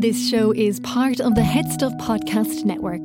[0.00, 3.02] This show is part of the Head Stuff Podcast Network.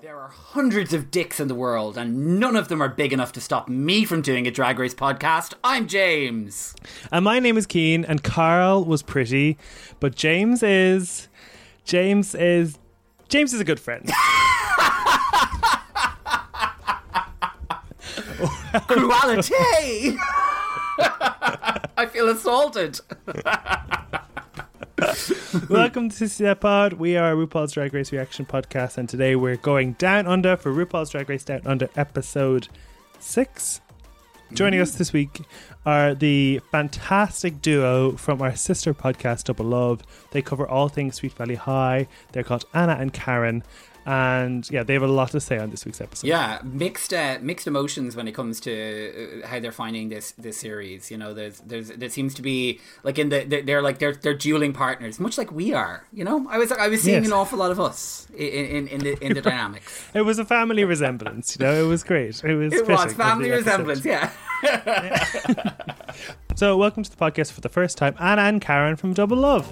[0.00, 3.32] There are hundreds of dicks in the world, and none of them are big enough
[3.32, 5.52] to stop me from doing a drag race podcast.
[5.62, 6.74] I'm James.
[7.12, 9.58] And my name is Kian, and Carl was pretty,
[10.00, 11.28] but James is.
[11.84, 12.78] James is.
[13.28, 14.10] James is a good friend.
[18.86, 20.16] Cruelty!
[20.98, 23.00] I feel assaulted.
[25.68, 26.94] Welcome to CC Pod.
[26.94, 31.10] We are RuPaul's Drag Race Reaction Podcast, and today we're going down under for RuPaul's
[31.10, 32.68] Drag Race Down Under episode
[33.18, 33.80] six.
[34.52, 35.40] Joining us this week
[35.84, 40.02] are the fantastic duo from our sister podcast, Double Love.
[40.30, 42.08] They cover all things Sweet Valley High.
[42.32, 43.62] They're called Anna and Karyn.
[44.06, 46.28] And yeah, they have a lot to say on this week's episode.
[46.28, 50.56] Yeah, mixed uh, mixed emotions when it comes to uh, how they're finding this this
[50.58, 51.10] series.
[51.10, 54.32] You know, there's there's there seems to be like in the they're, like they're they're
[54.34, 56.06] dueling partners, much like we are.
[56.12, 57.26] You know, I was I was seeing Yes.
[57.26, 60.04] an awful lot of us in in, in the in the dynamics.
[60.14, 62.44] It was a family resemblance, you know, it was great.
[62.44, 64.04] It was It was family resemblance.
[64.04, 64.30] Yeah.
[66.54, 69.70] So, welcome to the podcast for the first time, Anna and Karyn from Double Love.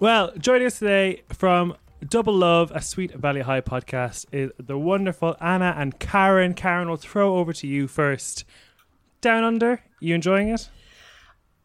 [0.00, 1.76] Well, joining us today from
[2.08, 6.56] Double Love, a Sweet Valley High podcast, is the wonderful Anna and Karyn.
[6.56, 8.44] Karyn, we'll throw over to you first.
[9.20, 10.68] Down Under, you enjoying it?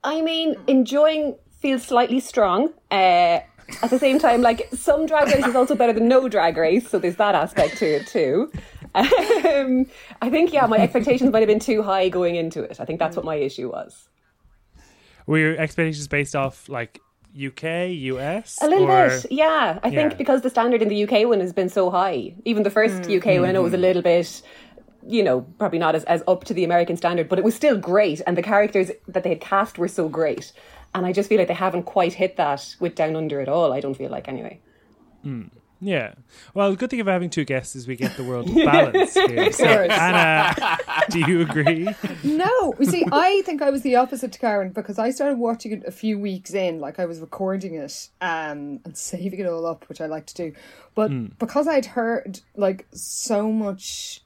[0.04, 2.72] I mean, enjoying feels slightly strong.
[2.92, 3.40] Uh,
[3.82, 6.88] at the same time, like some drag race is also better than no drag race,
[6.88, 8.52] so there's that aspect to it too.
[8.94, 9.88] Um,
[10.22, 12.80] I think, yeah, my expectations might have been too high going into it.
[12.80, 14.08] I think that's what my issue was.
[15.26, 17.02] Were your expectations based off like
[17.36, 18.58] UK, US?
[18.62, 19.80] A little or- bit, yeah.
[19.84, 22.34] I think because the standard in the UK one has been so high.
[22.46, 23.18] Even the first hmm.
[23.18, 23.84] UK one, I know was a hmm.
[23.84, 24.42] little bit,
[25.08, 27.78] you know, probably not as, as up to the American standard, but it was still
[27.78, 28.22] great.
[28.26, 30.52] And the characters that they had cast were so great.
[30.96, 33.74] And I just feel like they haven't quite hit that with Down Under at all.
[33.74, 34.60] I don't feel like, anyway.
[35.22, 35.44] Hmm.
[35.82, 36.14] Yeah.
[36.54, 39.52] Well, the good thing of having two guests is we get the world balance here.
[39.52, 39.66] So.
[39.66, 40.78] Anna,
[41.10, 41.88] do you agree?
[42.24, 45.72] No, you see, I think I was the opposite to Karyn because I started watching
[45.72, 49.66] it a few weeks in, like I was recording it um, and saving it all
[49.66, 50.54] up, which I like to do.
[50.96, 54.22] But because I'd heard like so much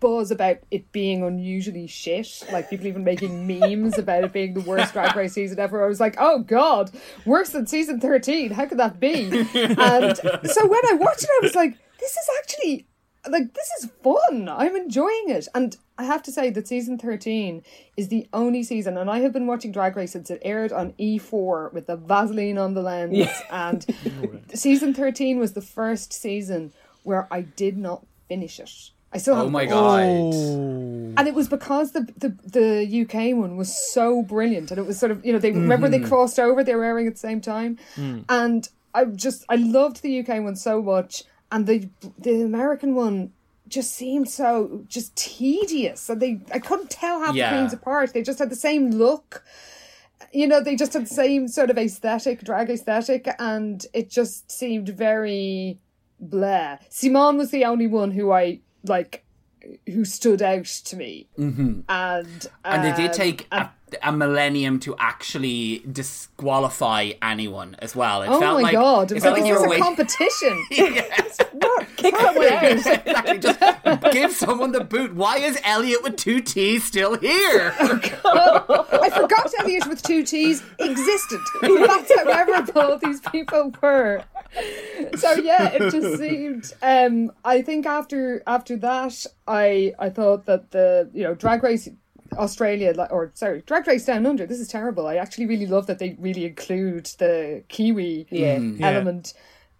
[0.00, 4.60] buzz about it being unusually shit, like people even making memes about it being the
[4.60, 6.90] worst Drag Race season ever, I was like, oh god,
[7.24, 8.50] worse than season thirteen.
[8.50, 9.28] How could that be?
[9.78, 12.86] And so when I watched it, I was like, this is actually
[13.28, 14.48] like this is fun.
[14.48, 15.48] I'm enjoying it.
[15.54, 17.62] And I have to say that season 13
[17.96, 20.92] is the only season and I have been watching Drag Race since it aired on
[20.92, 23.84] E4 with the Vaseline on the lens and
[24.54, 26.72] season 13 was the first season
[27.02, 28.90] where I did not finish it.
[29.12, 30.02] I still Oh haven't my god.
[30.02, 31.14] Oh.
[31.16, 34.98] and it was because the, the the UK one was so brilliant, and it was
[34.98, 36.08] sort of you know they remember they mm-hmm.
[36.08, 38.24] crossed over, they were airing at the same time, mm.
[38.28, 41.88] and I just I loved the UK one so much, and the
[42.18, 43.32] the American one
[43.68, 47.50] just seemed so just tedious, and they I couldn't tell half Yeah.
[47.50, 48.12] the queens apart.
[48.12, 49.44] They just had the same look.
[50.32, 54.50] You know, they just had the same sort of aesthetic, drag aesthetic, and it just
[54.50, 55.78] seemed very
[56.20, 56.76] blah.
[56.90, 59.24] Symone was the only one who I like
[59.86, 61.28] who stood out to me.
[61.38, 61.80] Mm-hmm.
[61.88, 63.70] And And they did um, take a,
[64.02, 68.22] a millennium to actually disqualify anyone as well.
[68.22, 69.12] It Oh felt my like, god!
[69.12, 70.64] It It felt like you were a competition.
[70.70, 71.38] yes.
[71.96, 72.62] Kick someone out.
[72.72, 73.38] exactly.
[73.38, 73.60] Just
[74.12, 75.14] give someone the boot.
[75.14, 77.74] Why is Elliott with two T's still here?
[77.78, 81.40] I forgot Elliott with two T's existed.
[81.62, 84.22] That's how memorable these people were.
[85.16, 86.72] So yeah, it just seemed.
[86.82, 91.88] Um, I think after after that, I I thought that the you know Drag Race
[92.36, 94.46] Australia or sorry Drag Race Down Under.
[94.46, 95.06] This is terrible.
[95.06, 98.58] I actually really love that they really include the Kiwi Yeah.
[98.80, 99.34] element.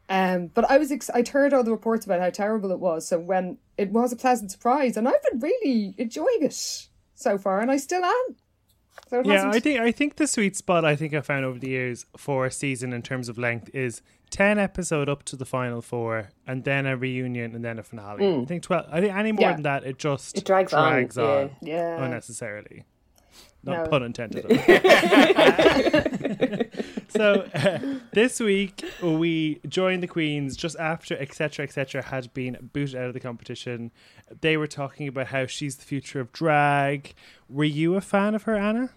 [0.08, 3.06] Um, but I was ex- I'd heard all the reports about how terrible it was.
[3.06, 7.60] So when it was a pleasant surprise, and I've been really enjoying it so far,
[7.60, 8.36] and I still am.
[9.08, 11.68] So Yeah, I think I think the sweet spot I think I found over the
[11.70, 15.80] years for a season in terms of length is ten episode up to the final
[15.80, 18.30] four, and then a reunion, and then a finale.
[18.34, 18.42] Hmm.
[18.42, 18.86] I think twelve.
[18.92, 19.52] I think any more Yeah.
[19.54, 21.24] than that, it just It drags on, drags yeah.
[21.24, 22.04] on Yeah.
[22.04, 22.84] unnecessarily.
[23.64, 23.90] Not No.
[23.90, 24.44] pun intended.
[27.08, 27.78] so uh,
[28.12, 33.14] this week we joined the queens just after Etcetera Etcetera had been booted out of
[33.14, 33.90] the competition.
[34.40, 37.14] They were talking about how she's the future of drag.
[37.48, 38.90] Were you a fan of her, Anna?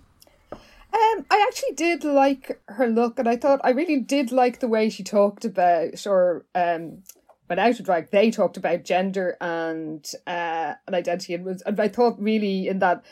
[0.94, 4.68] Um, I actually did like her look, and I thought I really did like the
[4.68, 7.04] way she talked about or um
[7.52, 11.80] went out of drag, they talked about gender and uh, and identity, and was and
[11.80, 13.04] I thought really in that.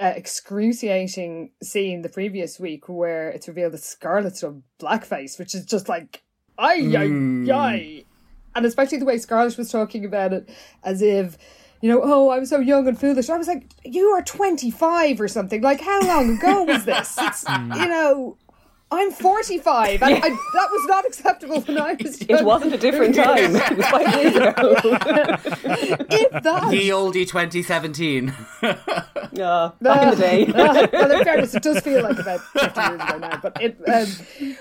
[0.00, 5.66] Uh, excruciating scene the previous week where it's revealed that Scarlet's done blackface, which is
[5.66, 6.22] just like,
[6.58, 8.04] ay, ay, ay.
[8.54, 10.48] And especially the way Scarlet was talking about it
[10.84, 11.36] as if,
[11.80, 13.28] you know, oh, I was so young and foolish.
[13.28, 15.60] I was like, you are 25 or something.
[15.60, 17.16] Like, how long ago was this?
[17.18, 18.36] It's, you know,
[18.92, 22.38] I'm 45, and I, that was not acceptable when I was young.
[22.40, 23.54] It wasn't a different time.
[23.54, 24.52] It was five years ago.
[26.10, 26.70] If that.
[26.70, 28.34] The oldie 2017.
[29.32, 30.44] Yeah, back in the day.
[30.52, 33.40] well, in fairness, it does feel like about 50 years ago now.
[33.40, 34.56] But it, um,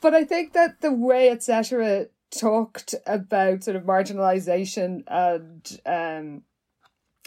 [0.00, 2.06] but I think that the way Etcetera.
[2.30, 6.42] talked about sort of marginalization and um,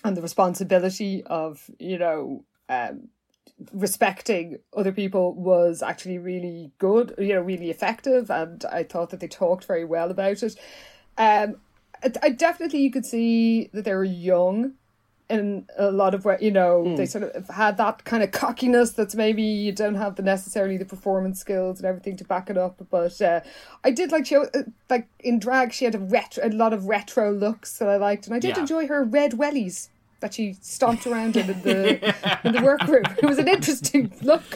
[0.03, 3.09] and the responsibility of you know um,
[3.71, 9.19] respecting other people was actually really good, you know, really effective, and I thought that
[9.19, 10.55] they talked very well about it.
[11.17, 11.57] Um,
[12.03, 14.73] I, I definitely you could see that they were young
[15.29, 18.91] in a lot of way, you know, they sort of had that kind of cockiness
[18.91, 22.57] that's maybe you don't have the necessarily the performance skills and everything to back it
[22.57, 22.85] up.
[22.91, 23.39] But uh,
[23.83, 24.45] I did like she, uh,
[24.89, 28.27] like in drag, she had a retro, a lot of retro looks that I liked,
[28.27, 28.61] and I did Yeah.
[28.61, 29.87] enjoy her red wellies
[30.23, 32.15] that she stomped around in, in the
[32.45, 33.03] in the workroom.
[33.21, 34.41] It was an interesting look.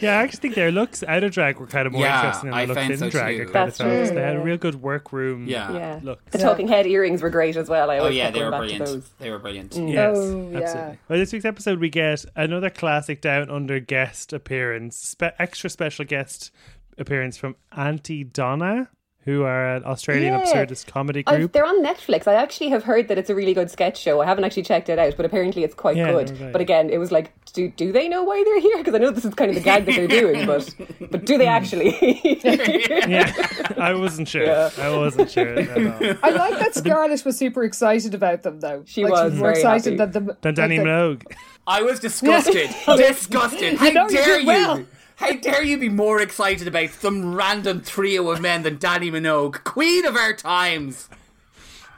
[0.00, 2.50] Yeah, I actually think their looks out of drag were kind of more Yeah, interesting
[2.50, 3.36] than I the looks in so drag.
[3.36, 3.42] too.
[3.42, 4.14] I kind That's of felt true.
[4.16, 5.72] they had a real good workroom Yeah.
[5.72, 6.00] Yeah.
[6.02, 6.24] look.
[6.30, 7.90] The talking head earrings were great as well.
[7.90, 9.04] I Oh yeah, they were brilliant.
[9.18, 9.74] They were brilliant.
[9.76, 10.58] Yes, Oh, yeah.
[10.60, 10.98] absolutely.
[11.08, 16.04] Well, this week's episode, we get another classic Down Under guest appearance, spe- extra special
[16.04, 16.50] guest
[16.98, 18.88] appearance from Aunty Donna,
[19.24, 20.40] who are an Australian Yeah.
[20.44, 21.52] absurdist comedy I've- group.
[21.52, 22.26] they're on Netflix.
[22.26, 24.20] I actually have heard that it's a really good sketch show.
[24.20, 26.40] I haven't actually checked it out, but apparently it's quite Yeah, good.
[26.40, 26.52] right.
[26.52, 28.78] But again, it was like, do do they know why they're here?
[28.78, 30.74] Because I know this is kind of the gag that they're doing, but
[31.10, 31.50] but do they hmm.
[31.50, 31.96] actually?
[32.44, 33.32] yeah,
[33.78, 34.50] I wasn't sure.
[34.78, 36.16] I wasn't sure at all.
[36.22, 38.82] I like that Scarlet was super excited about them, though.
[38.86, 40.12] She like, was she's more very excited happy.
[40.12, 41.36] than the Then Dannii that Minogue.
[41.66, 42.70] I was disgusted.
[42.96, 43.74] disgusted.
[43.76, 44.46] How know dare you?
[44.46, 44.84] well.
[45.22, 49.62] How dare you be more excited about some random trio of men than Dannii Minogue,
[49.62, 51.08] queen of our times?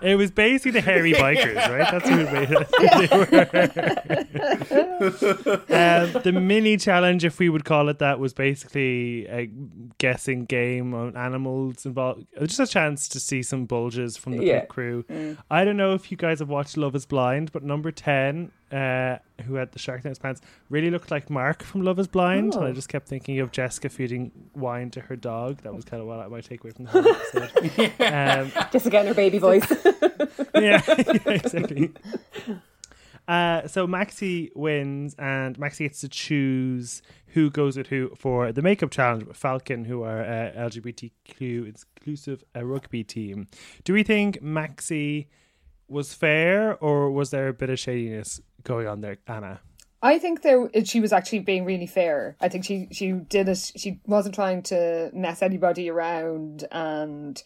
[0.02, 1.90] It was basically the hairy bikers, right?
[1.90, 2.68] That's who made it.
[3.08, 3.24] They were.
[6.14, 9.48] um, the mini challenge, if we would call it that, was basically a
[9.96, 12.26] guessing game on animals involved.
[12.42, 14.66] Just a chance to see some bulges from the Yeah.
[14.66, 15.06] crew.
[15.50, 19.18] I don't know if you guys have watched Love Is Blind, but number ten, uh,
[19.44, 22.54] who had the shark in his pants, really looked like Mark from Love Is Blind,
[22.54, 25.62] and I just kept thinking of Jessica feeding wine to her dog.
[25.62, 28.52] That was kind of what I might take away from the whole episode.
[28.56, 29.64] um, Just again, her baby voice.
[30.54, 31.92] yeah, yeah, exactly.
[33.26, 38.60] Uh, so Maxi wins, and Maxi gets to choose who goes with who for the
[38.62, 39.24] makeup challenge.
[39.24, 43.46] with Falcon, who are uh, LGBTQ inclusive uh, rugby team.
[43.84, 45.26] Do we think Maxi
[45.88, 49.60] was fair, or was there a bit of shadiness going on there, Anna?
[50.02, 52.36] I think there she was actually being really fair.
[52.40, 53.72] I think she she did it.
[53.76, 57.42] She wasn't trying to mess anybody around, and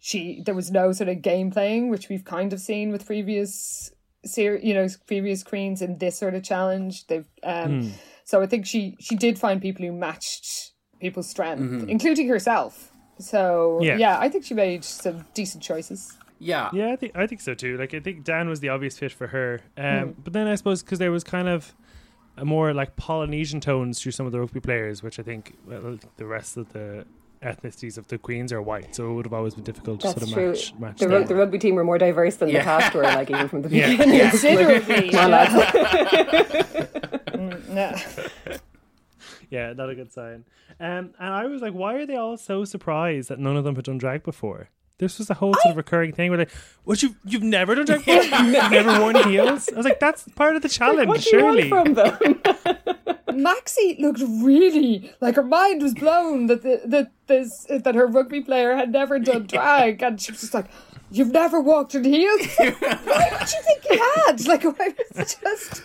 [0.00, 3.92] she there was no sort of game playing, which we've kind of seen with previous
[4.24, 7.06] ser- you know previous queens in this sort of challenge.
[7.06, 7.92] They've um,
[8.24, 12.90] so I think she she did find people who matched people's strength, including herself.
[13.20, 13.96] So Yeah.
[13.98, 14.18] yeah.
[14.18, 16.16] I think she made some decent choices.
[16.40, 16.70] Yeah.
[16.72, 17.76] Yeah, I think I think so too.
[17.76, 20.82] Like I think Dan was the obvious fit for her, um, but then I suppose
[20.82, 21.74] because there was kind of
[22.36, 25.98] a more like Polynesian tones through some of the rugby players, which I think well,
[26.16, 27.04] the rest of the
[27.42, 30.20] ethnicities of the queens are white, so it would have always been difficult to That's
[30.20, 30.48] sort of true.
[30.50, 31.26] match match The, them.
[31.26, 32.58] the rugby team were more diverse than Yeah.
[32.58, 33.90] the cast were, like even from the Yeah.
[33.90, 34.20] beginning.
[34.30, 35.10] Considerably.
[35.10, 35.54] Come on, lads.
[37.70, 38.56] yeah.
[39.50, 40.44] yeah, not a good sign.
[40.78, 43.74] Um, and I was like, why are they all so surprised that none of them
[43.76, 44.68] had done drag before?
[45.00, 46.50] This was a whole sort of recurring thing where like,
[46.84, 48.22] what you you've never done drag before?
[48.44, 49.68] You've never worn heels?
[49.72, 51.70] I was like, that's part of the challenge, What do you surely.
[51.72, 52.40] want from them?
[53.30, 58.40] Maxi looked really like her mind was blown that the, that this that her rugby
[58.40, 60.66] player had never done drag, and she was just like,
[61.10, 62.46] "You've never walked in heels?
[62.58, 62.66] Why
[63.32, 64.44] would you think you had?
[64.46, 65.82] Like, why was just."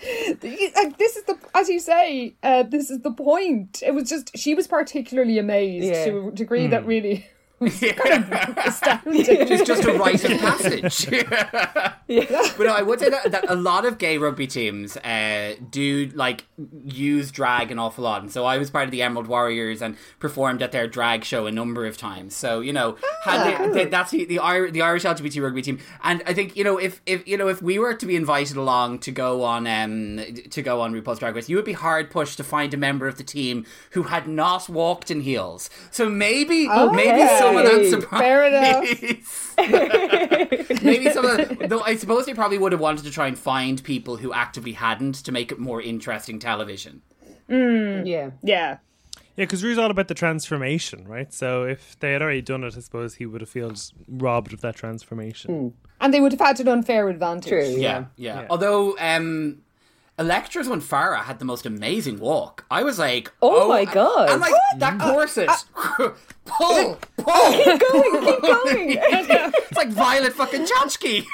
[0.00, 3.82] Like this is the as you say, uh, this is the point.
[3.84, 6.04] It was just she was particularly amazed Yeah.
[6.06, 6.70] to a degree Hmm.
[6.70, 7.26] that really
[7.60, 9.24] was kind of astounding.
[9.26, 11.08] It's just a rite of passage.
[12.08, 16.10] But no, I would say that, that a lot of gay rugby teams uh, do
[16.14, 16.46] like
[16.86, 18.22] use drag an awful lot.
[18.22, 21.46] And so I was part of the Emerald Warriors and performed at their drag show
[21.46, 22.34] a number of times.
[22.34, 22.96] So you know,
[23.26, 24.36] they, they, that's the the,
[24.72, 25.80] the Irish LGBT rugby team.
[26.02, 28.56] And I think you know if if you know if we were to be invited
[28.56, 30.18] along to go on um
[30.50, 33.06] to go on RuPaul's Drag Race, you would be hard pushed to find a member
[33.06, 35.68] of the team who had not walked in heels.
[35.90, 37.38] So maybe maybe yeah.
[37.54, 38.26] Well, that's surprising.
[38.26, 38.46] Fair
[39.58, 40.82] enough.
[40.82, 43.38] Maybe some of the, though I suppose they probably would have wanted to try and
[43.38, 47.02] find people who actively hadn't to make it more interesting television.
[47.48, 48.30] Yeah.
[48.42, 48.78] Yeah.
[49.36, 51.32] Yeah, because Ru's all about the transformation, right?
[51.32, 54.62] So if they had already done it, I suppose he would have felt robbed of
[54.62, 55.74] that transformation.
[56.00, 57.48] And they would have had an unfair advantage.
[57.48, 57.64] True.
[57.64, 58.40] Yeah, yeah.
[58.40, 58.46] Yeah.
[58.50, 59.62] Although um
[60.18, 62.64] Elektra's when Farah had the most amazing walk.
[62.70, 64.30] I was like, Oh, oh my God.
[64.30, 65.48] And like that corset.
[66.44, 67.52] pull, pull.
[67.52, 68.98] Keep going, keep going.
[68.98, 71.24] it's like Violet fucking Chachki.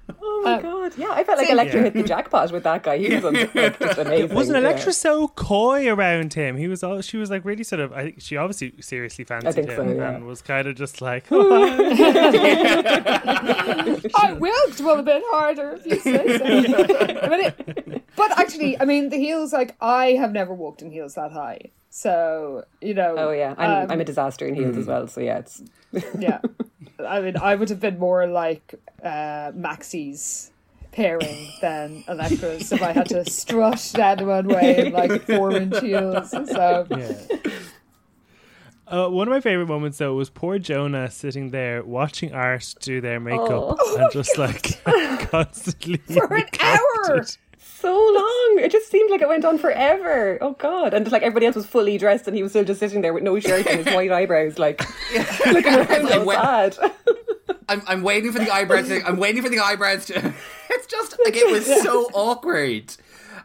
[0.30, 0.92] Oh my god.
[0.96, 1.84] Yeah, I felt like Elektra Yeah.
[1.84, 2.98] hit the jackpot with that guy.
[2.98, 4.34] He was like, just amazing.
[4.34, 4.76] Wasn't yeah.
[4.90, 6.56] So coy around him?
[6.56, 7.92] He was all she was like really sort of.
[7.92, 10.10] I think she obviously seriously fancied think him so, yeah.
[10.14, 11.34] and was kind of just like, I
[14.38, 16.44] worked well a bit harder if you say so.
[16.44, 20.90] I mean, it- but actually, I mean, the heels, like, I have never walked in
[20.90, 21.70] heels that high.
[21.90, 23.14] So, you know.
[23.16, 25.06] Oh yeah, I'm, um, I'm a disaster in heels as well.
[25.06, 25.62] So yeah, it's
[26.18, 26.40] Yeah.
[27.06, 30.50] I mean, I would have been more like uh, Maxi's
[30.92, 35.80] pairing than Elektra's if I had to strut down the runway in like four inch
[35.80, 36.30] heels.
[36.30, 37.14] So, yeah.
[38.90, 43.02] Uh, one of my favorite moments though was poor Jonah sitting there watching Art do
[43.02, 44.82] their makeup and just like
[45.30, 47.26] constantly For an hour!
[47.80, 48.58] So long.
[48.64, 50.38] It just seemed like it went on forever.
[50.40, 50.94] Oh god!
[50.94, 53.22] And like everybody else was fully dressed, and he was still just sitting there with
[53.22, 54.82] no shirt and his white eyebrows, like
[55.46, 56.36] looking around Like, all when-
[56.72, 56.78] sad.
[57.70, 58.88] I'm, I'm waiting for the eyebrows.
[58.88, 60.34] To, I'm waiting for the eyebrows to.
[60.70, 62.94] It's just like it was so awkward.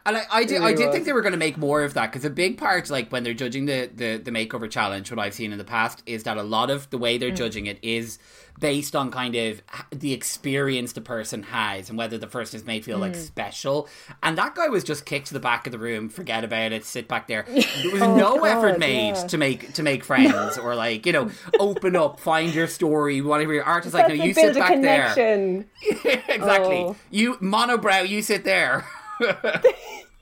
[0.06, 0.94] And I, I did, I did was.
[0.94, 3.24] think they were going to make more of that because a big part, like when
[3.24, 6.36] they're judging the, the the makeover challenge, what I've seen in the past is that
[6.36, 7.36] a lot of the way they're Mm.
[7.36, 8.18] judging it is
[8.60, 12.84] based on kind of the experience the person has and whether the person is made
[12.84, 13.00] feel Mm.
[13.00, 13.88] like special.
[14.22, 16.84] And that guy was just kicked to the back of the room, forget about it,
[16.84, 17.46] sit back there.
[17.82, 19.26] There was no Oh, God, effort made yeah.
[19.26, 23.22] to make to make friends or like you know open up, find your story.
[23.22, 25.14] Whatever your artist like, no, you sit a back there.
[25.14, 25.64] connection.
[26.28, 26.76] exactly.
[26.76, 26.96] Oh.
[27.10, 28.84] You monobrow, you sit there.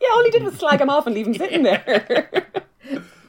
[0.02, 2.46] Yeah, all he did was slag him off and leave him sitting there.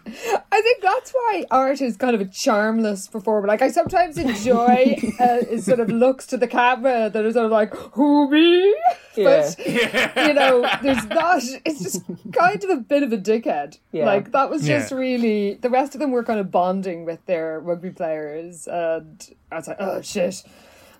[0.05, 3.47] I think that's why art is kind of a charmless performer.
[3.47, 7.45] Like I sometimes enjoy uh, his sort of looks to the camera that are sort
[7.45, 8.75] of like who me,
[9.15, 11.43] but you know, there's not.
[11.63, 12.01] It's just
[12.33, 13.77] kind of a bit of a dickhead.
[13.91, 14.05] Yeah.
[14.05, 14.97] Like that was just Yeah.
[14.97, 19.55] really the rest of them were kind of bonding with their rugby players, and I
[19.57, 20.43] was like, oh shit.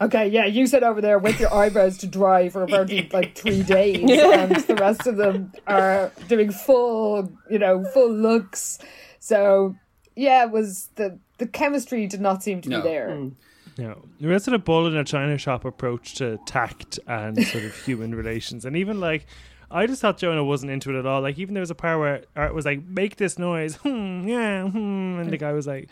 [0.05, 3.63] Okay, yeah, you sit over there with your eyebrows to dry for about like three
[3.63, 8.79] days, and the rest of them are doing full, you know, full looks.
[9.19, 9.75] So
[10.15, 12.81] yeah, it was the the chemistry did not seem to No.
[12.81, 13.29] be there.
[13.77, 17.41] No, there is sort of the bull in a china shop approach to tact and
[17.47, 19.25] sort of human relations, and even like.
[19.71, 21.21] I just thought Jonah wasn't into it at all.
[21.23, 24.67] Like, even there was a part where Art was like, "Make this noise," hmm, yeah,
[24.69, 25.89] hmm, and the guy was like,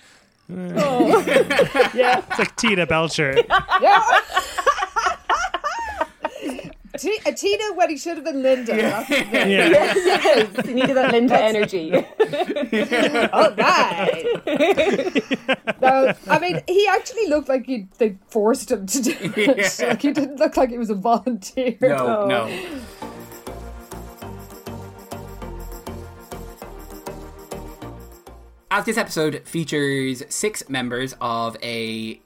[1.94, 3.36] Yeah, "It's like Tina Belcher."
[3.82, 4.04] yeah.
[6.98, 8.76] T- uh, Tina when he should have been Linda.
[8.76, 9.52] That's the thing.
[9.52, 11.94] Yeah, yes, he needed that Linda energy.
[11.96, 14.26] All right.
[15.82, 19.80] no, I mean, he actually looked like he they forced him to do it.
[19.80, 19.88] Yeah.
[19.88, 21.78] Like he didn't look like he was a volunteer.
[21.82, 22.48] No, no.
[28.74, 32.22] As this episode features six members of a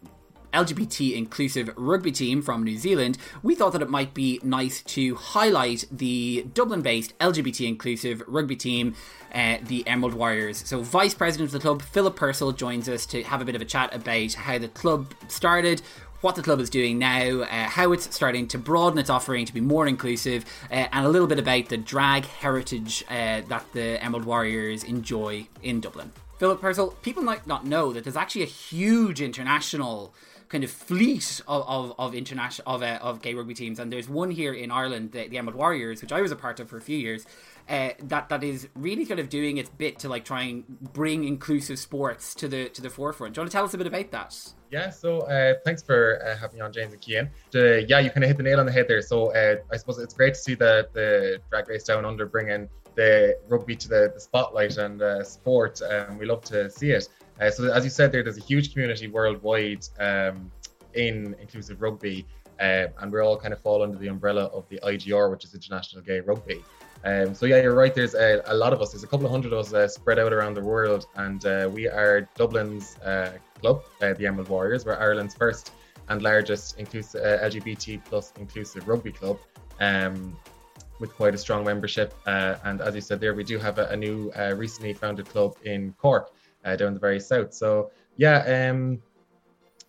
[0.53, 5.15] LGBT inclusive rugby team from New Zealand, we thought that it might be nice to
[5.15, 8.93] highlight the Dublin based LGBT inclusive rugby team,
[9.33, 10.61] uh, the Emerald Warriors.
[10.67, 13.61] So, Vice President of the club, Phillip Purcell, joins us to have a bit of
[13.63, 15.81] a chat about how the club started,
[16.21, 19.53] what the club is doing now, uh, how it's starting to broaden its offering to
[19.53, 23.99] be more inclusive, uh, and a little bit about the drag heritage uh, that the
[24.03, 26.11] Emerald Warriors enjoy in Dublin.
[26.37, 30.13] Phillip Purcell, people might not know that there's actually a huge international
[30.49, 34.09] kind of fleet of of, of international of, uh, of gay rugby teams, and there's
[34.09, 36.81] one here in Ireland, the, the Warriors, which I was a part of for a
[36.81, 37.25] few years.
[37.67, 41.23] Uh, that that is really kind of doing its bit to like try and bring
[41.23, 43.33] inclusive sports to the to the forefront.
[43.33, 44.37] Do you want to tell us a bit about that?
[44.71, 47.29] Yeah, so uh, thanks for uh, having me on, James and Kian.
[47.89, 49.01] Yeah, you kind of hit the nail on the head there.
[49.01, 52.67] So uh, I suppose it's great to see the, the Drag Race Down Under bringing
[52.95, 55.81] the rugby to the, the spotlight and uh, sport.
[55.81, 57.07] Um, we love to see it.
[57.39, 60.51] Uh, so as you said there, there's a huge community worldwide um,
[60.93, 62.25] in inclusive rugby,
[62.59, 65.53] uh, and we're all kind of fall under the umbrella of the IGR, which is
[65.53, 66.63] International Gay Rugby.
[67.03, 67.93] Um, so yeah, you're right.
[67.93, 68.91] There's a, a lot of us.
[68.91, 71.69] There's a couple of hundred of us uh, spread out around the world, and uh,
[71.71, 74.85] we are Dublin's uh, club, the Emerald Warriors.
[74.85, 75.71] We're Ireland's first
[76.09, 79.39] and largest inclusive LGBT plus inclusive rugby club.
[79.79, 80.37] Um,
[80.99, 82.13] with quite a strong membership.
[82.25, 85.27] Uh, and as you said there, we do have a, a new uh, recently founded
[85.27, 86.31] club in Cork,
[86.63, 87.53] uh, down the very south.
[87.53, 89.01] So yeah, um,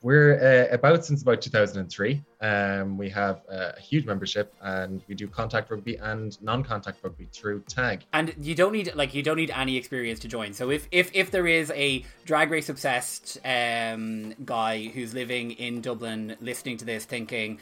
[0.03, 2.23] we're uh, about since about 2003.
[2.41, 7.65] Um, we have a huge membership, and we do contact rugby and non-contact rugby through
[7.69, 8.05] Tag.
[8.13, 10.53] And you don't need like you don't need any experience to join.
[10.53, 15.81] So if if, if there is a drag race obsessed um, guy who's living in
[15.81, 17.59] Dublin, listening to this, thinking,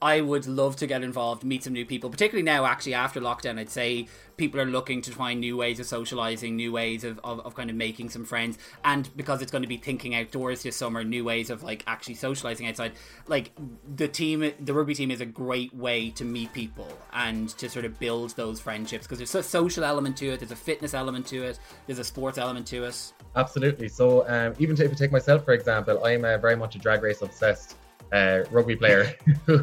[0.00, 3.58] I would love to get involved, meet some new people, particularly now, actually, after lockdown.
[3.58, 7.40] I'd say people are looking to find new ways of socializing, new ways of, of,
[7.40, 8.58] of, kind of making some friends.
[8.84, 12.16] And because it's going to be thinking outdoors this summer, new ways of like actually
[12.16, 12.92] socializing outside.
[13.26, 13.52] Like
[13.96, 17.86] the team, the rugby team is a great way to meet people and to sort
[17.86, 21.26] of build those friendships because there's a social element to it, there's a fitness element
[21.28, 23.12] to it, there's a sports element to it.
[23.34, 23.88] Absolutely.
[23.88, 27.02] So, um, even if you take myself, for example, I'm uh, very much a drag
[27.02, 27.76] race obsessed
[28.12, 29.12] uh, rugby player
[29.46, 29.62] who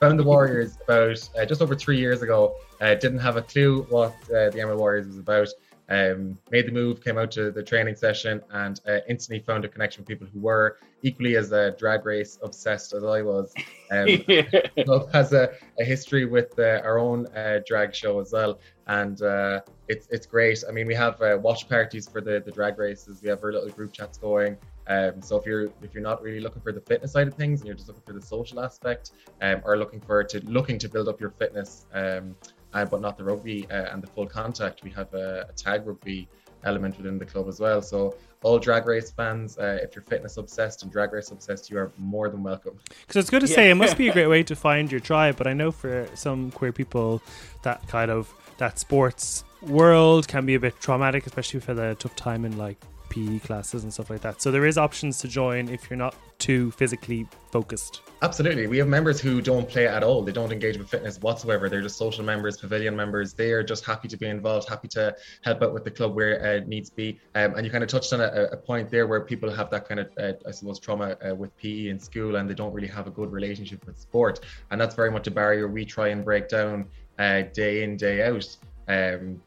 [0.00, 2.54] found the Warriors about uh, just over three years ago.
[2.80, 5.48] Uh, didn't have a clue what uh, the Emerald Warriors was about.
[5.90, 9.68] Um, made the move, came out to the training session, and uh, instantly found a
[9.68, 13.54] connection with people who were equally as uh, drag race obsessed as I was.
[13.90, 14.06] Um,
[15.12, 17.26] has a, a, history with our own
[17.66, 19.18] drag show as well, and
[19.88, 20.62] it's it's great.
[20.68, 23.22] I mean, we have watch parties for the the drag races.
[23.22, 24.58] We have our little group chats going.
[24.88, 27.60] Um, so if you're if you're not really looking for the fitness side of things
[27.60, 30.88] and you're just looking for the social aspect, um, or looking for to looking to
[30.88, 32.34] build up your fitness, um,
[32.72, 35.86] uh, but not the rugby uh, and the full contact, we have a, a, tag
[35.86, 36.28] rugby
[36.64, 37.80] element within the club as well.
[37.80, 41.78] So all drag race fans, uh, if you're fitness obsessed and drag race obsessed, you
[41.78, 42.78] are more than welcome.
[43.00, 43.54] Because it's good to yeah.
[43.54, 46.08] say it must be a great way to find your tribe, but I know for
[46.14, 47.22] some queer people
[47.62, 52.14] that kind of that sports world can be a bit traumatic, especially for the tough
[52.16, 52.78] time in like
[53.18, 54.40] PE classes and stuff like that.
[54.40, 58.02] So there is options to join if you're not too physically focused.
[58.22, 58.66] Absolutely.
[58.66, 60.22] We have members who don't play at all.
[60.22, 61.68] They don't engage with fitness whatsoever.
[61.68, 63.32] They're just social members, pavilion members.
[63.32, 66.32] They are just happy to be involved, happy to help out with the club where
[66.32, 67.20] it uh, needs be.
[67.34, 69.88] Um, and you kind of touched on a, a, point there where people have that
[69.88, 72.88] kind of, uh, I suppose, trauma uh, with PE in school and they don't really
[72.88, 74.40] have a good relationship with sport.
[74.70, 76.86] And that's very much a barrier we try and break down
[77.18, 78.56] uh, day in, day out.
[78.88, 79.40] Um,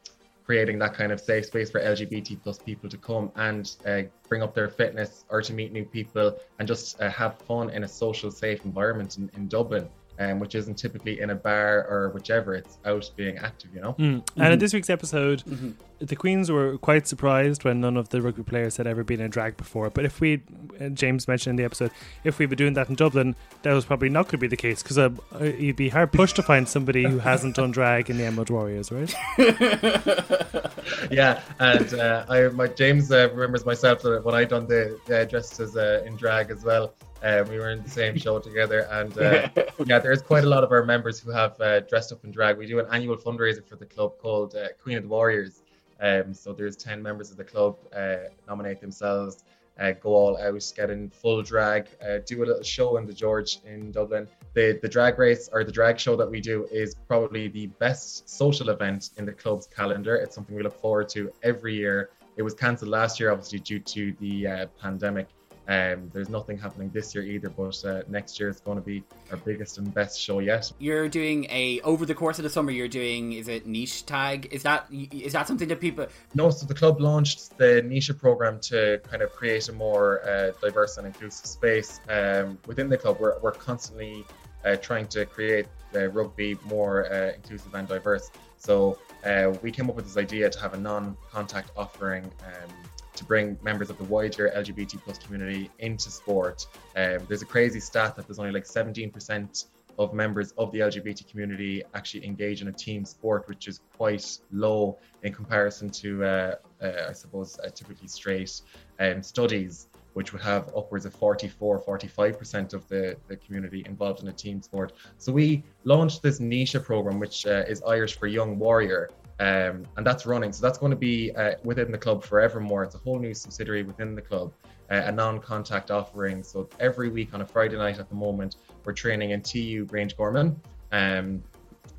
[0.51, 4.43] creating that kind of safe space for LGBT plus people to come and uh, bring
[4.43, 7.87] up their fitness or to meet new people and just uh, have fun in a
[7.87, 9.87] social safe environment in, in Dublin
[10.21, 12.53] um, which isn't typically in a bar or whichever.
[12.53, 13.93] It's out being active, you know.
[13.93, 13.97] Mm.
[13.99, 14.51] And mm-hmm.
[14.53, 15.71] in this week's episode, mm-hmm.
[15.99, 19.31] the Queens were quite surprised when none of the rugby players had ever been in
[19.31, 19.89] drag before.
[19.89, 20.43] But if we,
[20.79, 21.91] uh, James mentioned in the episode,
[22.23, 24.57] if we were doing that in Dublin, that was probably not going to be the
[24.57, 28.09] case because uh, uh, you'd be hard pushed to find somebody who hasn't done drag
[28.09, 29.13] in the Emerald Warriors, right?
[31.11, 35.25] yeah, and uh, I, my James uh, remembers myself that when I done the, the
[35.25, 36.93] dresses uh, in drag as well.
[37.23, 39.49] Um, we were in the same show together, and uh,
[39.85, 42.57] yeah, there's quite a lot of our members who have uh, dressed up in drag.
[42.57, 45.61] We do an annual fundraiser for the club called uh, Queen of the Warriors.
[45.99, 48.15] Um, so there's ten members of the club uh,
[48.47, 49.43] nominate themselves,
[49.79, 53.13] uh, go all out, get in full drag, uh, do a little show in the
[53.13, 54.27] George in Dublin.
[54.55, 58.27] The the drag race or the drag show that we do is probably the best
[58.27, 60.15] social event in the club's calendar.
[60.15, 62.09] It's something we look forward to every year.
[62.35, 65.27] It was cancelled last year, obviously due to the pandemic.
[65.71, 69.05] Um, there's nothing happening this year either, but uh, next year is going to be
[69.31, 70.69] our biggest and best show yet.
[70.79, 72.71] You're doing a over the course of the summer.
[72.71, 74.49] You're doing is it niche tag?
[74.51, 76.07] Is that is that something that people?
[76.35, 80.51] No, so the club launched the niche program to kind of create a more uh,
[80.61, 83.17] diverse and inclusive space um, within the club.
[83.21, 84.25] We're we're constantly
[84.65, 88.29] uh, trying to create rugby more uh, inclusive and diverse.
[88.57, 92.25] So uh, we came up with this idea to have a non-contact offering.
[92.25, 92.69] Um,
[93.15, 96.67] to bring members of the wider LGBT plus community into sport.
[96.95, 99.65] Um, there's a crazy stat that there's only like 17%
[99.99, 104.39] of members of the LGBT community actually engage in a team sport, which is quite
[104.51, 108.61] low in comparison to, uh, uh, I suppose, uh, typically straight
[108.99, 114.27] um, studies, which would have upwards of 44, 45% of the, the community involved in
[114.27, 114.93] a team sport.
[115.17, 120.05] So we launched this NISHA program, which uh, is Irish for Young Warrior, um, and
[120.05, 120.53] that's running.
[120.53, 122.83] So that's going to be uh, within the club forevermore.
[122.83, 124.53] It's a whole new subsidiary within the club,
[124.89, 126.43] uh, a non-contact offering.
[126.43, 130.55] So every week on a Friday night at the moment, we're training in TU Grangegorman,
[130.91, 131.43] um,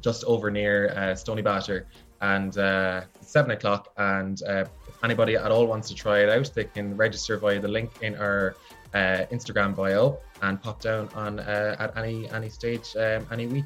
[0.00, 1.84] just over near uh, Stoneybatter,
[2.20, 3.92] and uh, seven o'clock.
[3.96, 7.60] And uh, if anybody at all wants to try it out, they can register via
[7.60, 8.54] the link in our
[8.94, 13.64] uh, Instagram bio and pop down on at any any stage um, any week.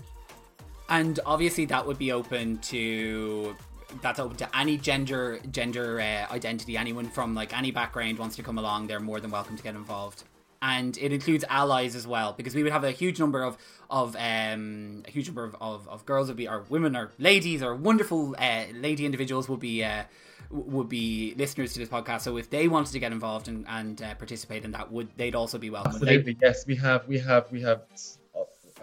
[0.89, 3.57] And obviously, that would be open to
[4.03, 6.77] that's open to any gender gender uh, identity.
[6.77, 9.75] Anyone from like any background wants to come along, they're more than welcome to get
[9.75, 10.25] involved.
[10.63, 13.57] and it includes allies as well because we would have a huge number of
[13.91, 17.63] of um, a huge number of, of, of girls would be or women or ladies
[17.63, 20.05] or wonderful uh, lady individuals would be uh,
[20.51, 22.23] would be listeners to this podcast.
[22.23, 25.35] So if they wanted to get involved and, and uh, participate in that, would they'd
[25.35, 25.93] also be welcome?
[25.93, 26.67] Absolutely, yes.
[26.67, 27.83] We have we have we have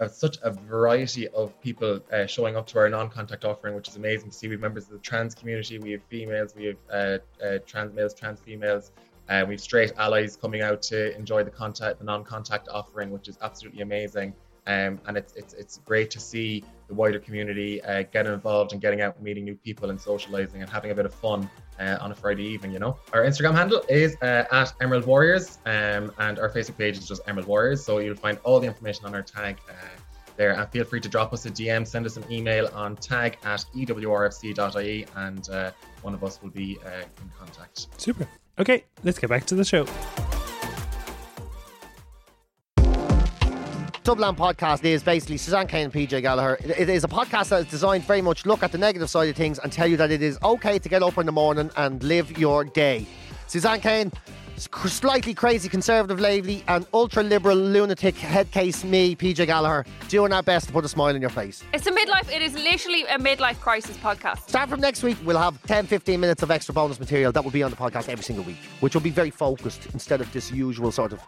[0.00, 3.96] uh, such a variety of people uh, showing up to our non-contact offering, which is
[3.96, 4.48] amazing to see.
[4.48, 7.94] We have members of the trans community, we have females, we have uh, uh, trans
[7.94, 8.92] males, trans females,
[9.28, 13.28] and we have straight allies coming out to enjoy the contact, the non-contact offering, which
[13.28, 14.34] is absolutely amazing.
[14.66, 18.80] Um, and it's, it's it's great to see the wider community uh, getting involved and
[18.80, 22.12] getting out meeting new people and socializing and having a bit of fun uh, on
[22.12, 22.72] a Friday evening.
[22.72, 26.98] You know, our Instagram handle is uh, at Emerald Warriors, um, and our Facebook page
[26.98, 27.84] is just Emerald Warriors.
[27.84, 29.72] So you'll find all the information on our tag uh,
[30.36, 30.52] there.
[30.52, 33.64] And feel free to drop us a DM, send us an email on tag at
[33.74, 35.70] ewrfc.ie, and uh,
[36.02, 37.86] one of us will be uh, in contact.
[38.00, 38.26] Super.
[38.58, 39.86] Okay, let's get back to the show.
[44.04, 46.58] Dubland podcast is basically Suzanne Kane and PJ Gallagher.
[46.62, 49.34] It is a podcast that is designed very much look at the negative side of
[49.34, 52.02] things and tell you that it is okay to get up in the morning and
[52.02, 53.06] live your day.
[53.46, 54.12] Suzanne Kane,
[54.58, 60.66] slightly crazy conservative lady, and ultra liberal lunatic headcase me, PJ Gallagher, doing our best
[60.66, 61.64] to put a smile on your face.
[61.72, 64.50] It's a midlife, it is literally a midlife crisis podcast.
[64.50, 67.50] Start from next week, we'll have 10 15 minutes of extra bonus material that will
[67.50, 70.52] be on the podcast every single week, which will be very focused instead of this
[70.52, 71.22] usual sort of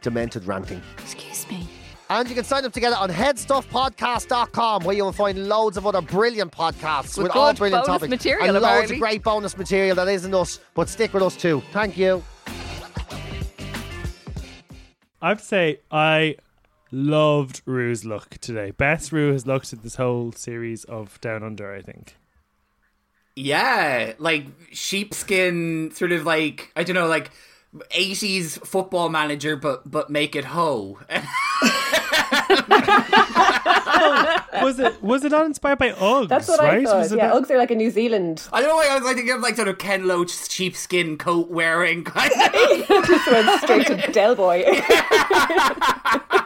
[0.00, 0.80] demented ranting.
[1.02, 1.68] Excuse me.
[2.10, 5.76] And you can sign up to get it on headstuffpodcast.com where you will find loads
[5.76, 8.10] of other brilliant podcasts with, With all brilliant bonus topics.
[8.10, 11.62] material, and loads of great bonus material that isn't us, but stick with us too.
[11.72, 12.22] Thank you.
[15.22, 16.36] I have to say, I
[16.92, 18.70] loved Ru's look today.
[18.72, 22.16] Best Ru has looked at this whole series of Down Under, I think.
[23.34, 27.30] Yeah, like sheepskin, sort of like I don't know, like
[27.90, 30.98] eighties football manager, but but make it hoe.
[34.62, 36.28] Was it was it not inspired by Uggs?
[36.28, 36.78] That's what right?
[36.78, 36.98] I thought.
[36.98, 38.46] Was Yeah, that- Uggs are like a New Zealand.
[38.52, 41.18] I don't know why I was like thinking of like sort of Ken Loach sheepskin
[41.18, 42.86] coat wearing kind of.
[43.06, 44.64] Just went straight to Del Boy.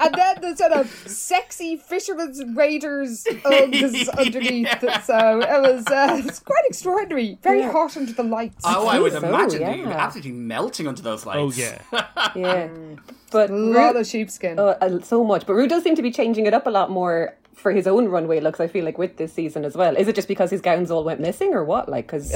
[0.00, 4.80] and then the sort of sexy fisherman's raiders Uggs underneath.
[5.04, 7.38] So it was, uh, it was quite extraordinary.
[7.42, 8.64] Very hot under the lights.
[8.64, 11.38] Oh, I would so, imagine that you'd absolutely melting under those lights.
[11.38, 11.80] Oh yeah.
[12.36, 12.68] yeah,
[13.30, 14.58] but a lot Ru- of sheepskin.
[14.58, 15.46] oh, uh, so much.
[15.46, 18.08] But Ru does seem to be changing it up a lot more for his own
[18.08, 18.60] runway looks.
[18.60, 19.96] I feel like with this season as well.
[19.96, 21.88] Is it just because his gowns all went missing, or what?
[21.88, 22.32] Like, because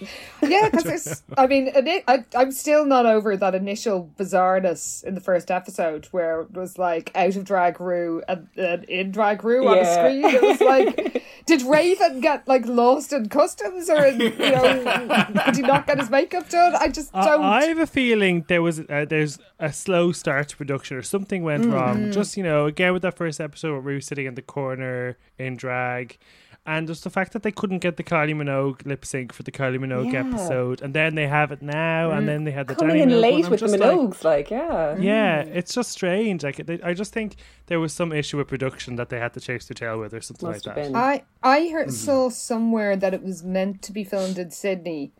[0.42, 1.70] Yeah, because I mean,
[2.06, 6.76] I, I'm still not over that initial bizarreness in the first episode where it was
[6.78, 9.94] like out of drag Ru and, and in drag Ru on a Yeah.
[9.94, 10.24] screen.
[10.26, 15.56] It was like, did Raven get like lost in customs or in, you know, did
[15.56, 16.74] he not get his makeup done?
[16.74, 17.42] I just don't.
[17.42, 21.42] I have a feeling there was uh, there's a slow start to production or something
[21.42, 21.72] went Mm-hmm.
[21.72, 22.12] wrong.
[22.12, 25.56] Just you know, again with that first episode where Ru sitting in the corner in
[25.56, 26.18] drag.
[26.66, 29.52] And just the fact that they couldn't get the Kylie Minogue lip sync for the
[29.52, 30.22] Kylie Minogue Yeah.
[30.22, 30.32] Mm.
[30.34, 33.08] episode, and then they have it now, and then they had the coming Dannii in
[33.10, 34.96] Minogue late I'm with the just like, Minogues, like, yeah.
[34.96, 36.42] Yeah, it's just strange.
[36.42, 39.40] Like they, I just think there was some issue with production that they had to
[39.40, 40.82] chase their tail with, or something Must like that.
[40.84, 40.96] been.
[40.96, 45.12] I I heard saw somewhere that it was meant to be filmed in Sydney,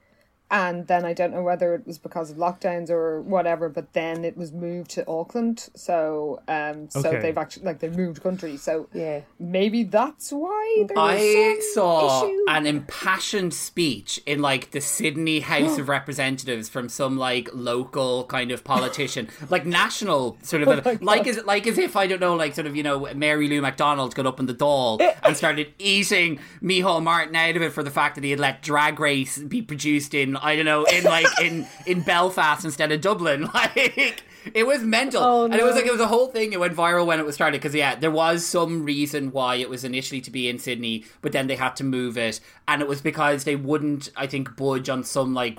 [0.51, 3.69] and then I don't know whether it was because of lockdowns or whatever.
[3.69, 7.21] But then it was moved to Auckland, so um, so Okay.
[7.21, 8.57] they've actually like they moved country.
[8.57, 9.21] So Yeah.
[9.39, 12.45] maybe that's why there I some saw issue.
[12.49, 18.51] an impassioned speech in like the Sydney House of Representatives from some like local kind
[18.53, 22.35] of politician, like national sort Oh of, like as like as if I don't know,
[22.37, 25.73] like sort of you know Mary Lou McDonald got up in the Dáil and started
[25.79, 29.39] eating Micheál Martin out of it for the fact that he had let Drag Race
[29.39, 34.23] be produced in I don't know in like in in Belfast instead of Dublin, like.
[34.53, 36.53] It was mental, Oh, and it was like it was a whole thing.
[36.53, 39.71] It went viral when it was started because yeah, there was some reason why it
[39.71, 42.87] was initially to be in Sydney, but then they had to move it, and it
[42.87, 45.57] was because they wouldn't, I think, budge on some like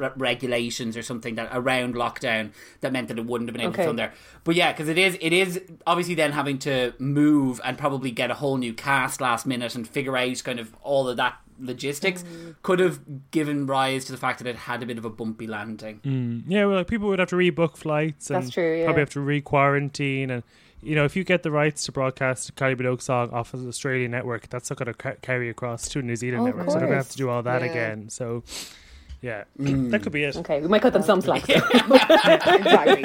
[0.00, 3.72] r- regulations or something that around lockdown that meant that it wouldn't have been able
[3.72, 3.82] Okay.
[3.82, 4.12] to film there.
[4.44, 8.30] But yeah, because it is, it is obviously then having to move and probably get
[8.30, 12.22] a whole new cast last minute and figure out kind of all of that logistics
[12.22, 12.54] mm.
[12.62, 15.46] could have given rise to the fact that it had a bit of a bumpy
[15.46, 16.00] landing.
[16.04, 16.42] Mm.
[16.46, 18.84] Yeah, well, like people would have to rebook flights and That's true, yeah.
[18.84, 20.42] probably have to re-quarantine and.
[20.84, 23.62] You know, if you get the rights to broadcast a Kylie Minogue song off of
[23.62, 26.46] the Australian network, that's not going to ca- carry across to a New Zealand Oh,
[26.48, 26.70] of network.
[26.70, 27.70] So they're going to have to do all that Yeah.
[27.70, 28.08] again.
[28.08, 28.42] So,
[29.22, 30.36] yeah, that could be it.
[30.36, 31.48] Okay, we might cut them some slack.
[31.48, 33.02] exactly.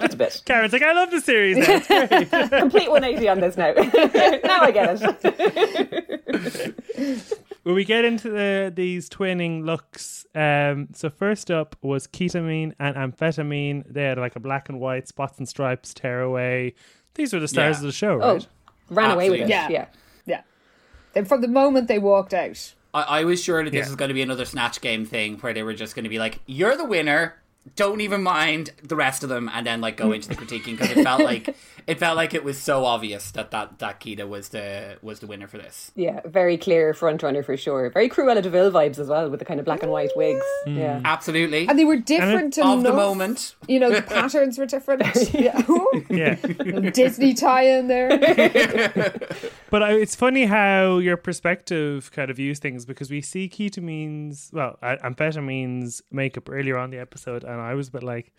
[0.00, 0.42] Just a bit.
[0.46, 1.58] Karyn's like, I love the series.
[1.58, 1.64] Now.
[1.80, 1.86] It's
[2.30, 2.30] great.
[2.50, 3.72] Complete 180 on this now.
[4.44, 6.74] now I get it.
[7.62, 12.96] when we get into the these twinning looks, um, so first up was ketamine and
[12.96, 13.84] amphetamine.
[13.92, 16.74] They had like a black and white spots and stripes tearaway.
[17.14, 17.80] These were the stars Yeah.
[17.80, 18.46] of the show, Oh, right?
[18.90, 19.48] ran away with it.
[19.48, 19.68] Yeah.
[19.68, 19.86] Yeah.
[20.24, 20.42] Yeah.
[21.12, 22.74] Then from the moment they walked out.
[22.94, 23.90] I, I was sure that this Yeah.
[23.90, 26.18] was going to be another snatch game thing where they were just going to be
[26.18, 27.36] like, "You're the winner.
[27.76, 30.90] Don't even mind the rest of them," and then like go into the critiquing because
[30.90, 31.54] it felt like
[31.88, 35.26] it felt like it was so obvious that that that Kita was the was the
[35.26, 35.90] winner for this.
[35.96, 37.90] Yeah, very clear front runner for sure.
[37.90, 40.44] Very Cruella de Vil vibes as well with the kind of black and white wigs.
[40.66, 40.76] Mm.
[40.76, 41.00] Yeah.
[41.04, 41.66] Absolutely.
[41.68, 43.54] And they were different of the moment.
[43.66, 45.02] You know, the patterns were different.
[45.34, 45.60] yeah.
[46.10, 46.36] Yeah.
[46.90, 48.08] Disney tie in there.
[49.70, 54.52] But I, it's funny how your perspective kind of views things because we see ketamines,
[54.52, 58.32] well, a- amphetamines makeup earlier on the episode, and I was a bit like,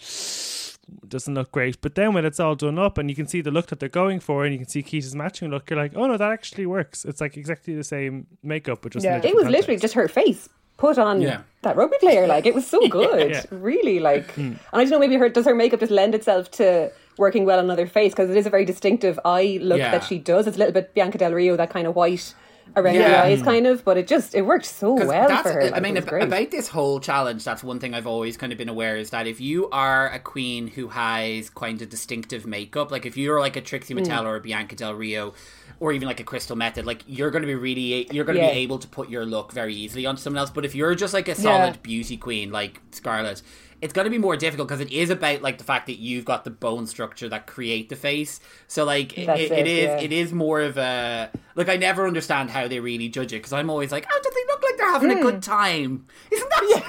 [1.08, 1.80] doesn't look great.
[1.82, 3.90] But then when it's all done up and you can see the look that they're
[3.90, 6.66] going for, and you can see Kita's matching look, you're like, oh no, that actually
[6.66, 7.06] works.
[7.06, 9.18] It's like exactly the same makeup, but just Yeah.
[9.18, 9.52] It was context.
[9.52, 11.42] literally just her face put on Yeah.
[11.64, 12.26] that rugby player.
[12.28, 13.44] Like it was so good, Yeah.
[13.52, 14.00] really.
[14.00, 14.42] Like, hmm.
[14.42, 17.60] and I don't know, maybe her does her makeup just lend itself to working well
[17.60, 19.92] on another face because it is a very distinctive eye look Yeah.
[19.92, 20.48] that she does.
[20.48, 22.34] It's a little bit Bianca Del Rio, that kind of white
[22.76, 23.24] around the Yeah.
[23.24, 23.84] eyes, kind of.
[23.84, 25.72] But it just it worked so well that's, for her.
[25.74, 28.70] I mean, ab- about this whole challenge, that's one thing I've always kind of been
[28.70, 33.06] aware is that if you are a queen who has kind of distinctive makeup, like
[33.06, 34.06] if you're like a Trixie Mm.
[34.06, 35.34] Mattel or a Bianca Del Rio,
[35.80, 38.44] or even like a Crystal Methyd, like you're going to be really, you're going to
[38.44, 38.52] Yeah.
[38.52, 40.50] be able to put your look very easily onto someone else.
[40.50, 41.82] But if you're just like a solid Yeah.
[41.82, 43.42] beauty queen like Scarlet,
[43.82, 46.26] it's going to be more difficult because it is about like the fact that you've
[46.26, 48.40] got the bone structure that create the face.
[48.68, 50.00] So like it, it, it, is, yeah.
[50.02, 53.54] it is more of a like I never understand how they really judge it because
[53.54, 55.22] I'm always like, oh, do they look like they're having a Hmm.
[55.22, 56.06] good time?
[56.32, 56.80] Isn't that yeah?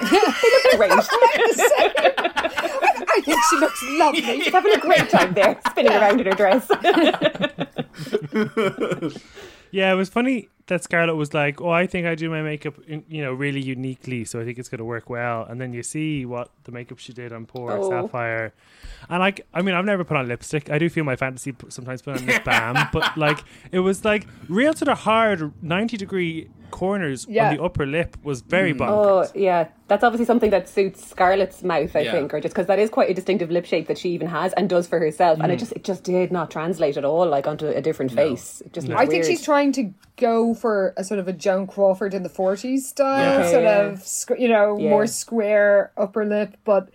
[0.77, 0.91] great.
[3.13, 4.21] I think she looks lovely.
[4.41, 6.65] She's having a great time there, spinning around in her dress.
[9.71, 12.75] Yeah, it was funny that Scarlet was like, "Oh, I think I do my makeup,
[12.87, 15.73] in, you know, really uniquely, so I think it's going to work well." And then
[15.73, 17.89] you see what the makeup she did on poor Oh.
[17.89, 18.53] Sapphire,
[19.09, 20.69] and like, I mean, I've never put on lipstick.
[20.69, 23.39] I do feel my fantasy sometimes put on lip balm, but like,
[23.71, 27.49] it was like real sort of hard ninety degree corners Yeah.
[27.49, 28.87] on the upper lip was very Mm.
[28.89, 32.11] Oh yeah, that's obviously something that suits Scarlet's mouth, I Yeah.
[32.13, 34.53] think, or just because that is quite a distinctive lip shape that she even has
[34.53, 37.47] and does for herself, and it just it just did not translate at all, like
[37.47, 38.61] onto a different face.
[38.65, 38.95] It just No.
[38.95, 42.23] looked I think she's trying to go for a sort of a Joan Crawford in
[42.23, 43.49] the 40s style, Yeah.
[43.49, 43.79] sort Yeah.
[43.81, 44.89] of, you know, Yeah.
[44.89, 46.55] more square upper lip.
[46.63, 46.89] But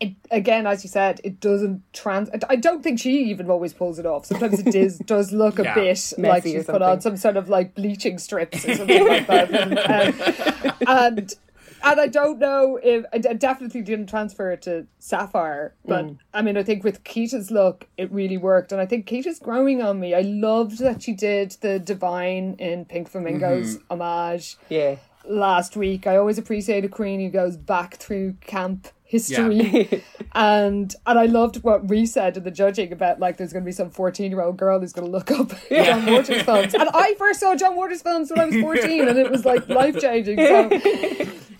[0.00, 2.28] it, again, as you said, it doesn't trans.
[2.30, 4.26] I- I don't think she even always pulls it off.
[4.26, 7.74] Sometimes it does, does look a bit like she's put on some sort of like
[7.74, 9.50] bleaching strips or something like that.
[10.78, 11.34] And, um, and
[11.84, 16.18] and I don't know if I d- definitely didn't transfer it to Sapphire, but Mm.
[16.34, 19.82] I mean, I think with Kita's look, it really worked, and I think Kita's growing
[19.82, 20.14] on me.
[20.14, 23.92] I loved that she did the Divine in Pink Flamingos Mm-hmm.
[23.92, 24.96] homage yeah.
[25.28, 26.06] last week.
[26.06, 30.02] I always appreciate a queen who goes back through camp history,
[30.34, 33.66] and and I loved what Ru said in the judging about like there's going to
[33.66, 36.88] be some 14 year old girl who's going to look up John Waters films, and
[36.92, 39.98] I first saw John Waters films when I was 14, and it was like life
[40.00, 40.38] changing.
[40.38, 40.70] So.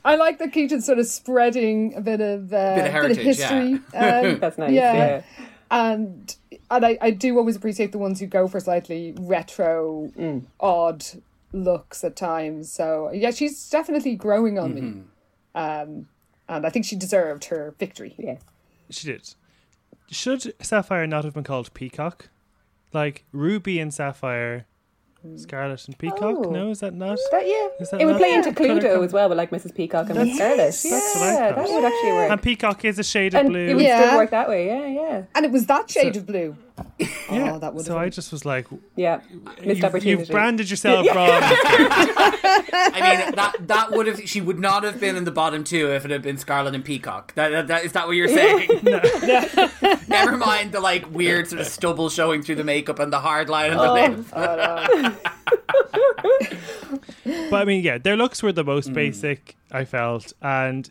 [0.04, 3.72] I like that Kita's sort of spreading a bit of, uh, Bit of heritage, history.
[3.92, 4.70] Um, That's nice.
[4.70, 5.22] Yeah.
[5.70, 6.36] and
[6.70, 10.44] and I, I do always appreciate the ones who go for slightly retro, Mm.
[10.60, 11.04] odd
[11.52, 12.70] looks at times.
[12.72, 14.98] So yeah, she's definitely growing on Mm-hmm.
[14.98, 15.02] me,
[15.54, 16.08] um,
[16.48, 18.14] and I think she deserved her victory.
[18.18, 18.38] Yeah.
[18.90, 19.34] She did.
[20.10, 22.28] Should Sapphire not have been called Peacock?
[22.92, 24.66] Like Ruby and Sapphire,
[25.22, 25.36] hmm.
[25.36, 26.22] Scarlet and Peacock?
[26.22, 26.50] Oh.
[26.50, 27.18] No, is that not?
[27.32, 27.68] That, yeah.
[27.80, 29.74] Is that it would play into colour Cluedo as well but like Mrs.
[29.74, 30.56] Peacock and Miss Scarlet.
[30.58, 32.30] that's what I yeah, that would actually work.
[32.30, 33.66] And Peacock is a shade of and blue.
[33.66, 34.06] it would Yeah.
[34.06, 34.66] still work that way.
[34.66, 35.22] Yeah, yeah.
[35.34, 36.56] And it was that shade of blue.
[36.98, 37.52] yeah.
[37.54, 39.20] Oh, that would so have I just was like, Yeah.
[39.62, 40.10] Missed you've, opportunity.
[40.10, 41.28] you've branded yourself wrong.
[42.78, 45.90] I mean, that that would have she would not have been in the bottom two
[45.92, 47.34] if it had been Scarlet and Peacock.
[47.34, 48.68] That, that, that is that what you're saying?
[48.82, 49.00] No.
[50.08, 53.48] Never mind the like weird sort of stubble showing through the makeup and the hard
[53.48, 54.26] line on the lip.
[57.50, 58.66] But I mean, yeah, their looks were the Mm.
[58.66, 59.56] most basic.
[59.72, 60.90] I felt, and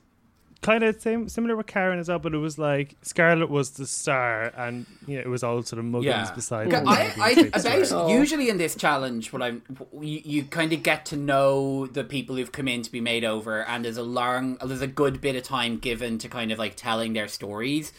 [0.65, 2.19] kind of same similar with Karen as well.
[2.19, 5.79] But it was like Scarlet was the star, and you know, it was all sort
[5.79, 6.67] of muggins Yeah, beside.
[6.67, 8.11] Okay, them I, I about stars.
[8.11, 9.61] usually in this challenge, what I'm
[10.01, 13.23] you, you kind of get to know the people who've come in to be made
[13.23, 16.59] over, and there's a long, there's a good bit of time given to kind of
[16.59, 17.93] like telling their stories.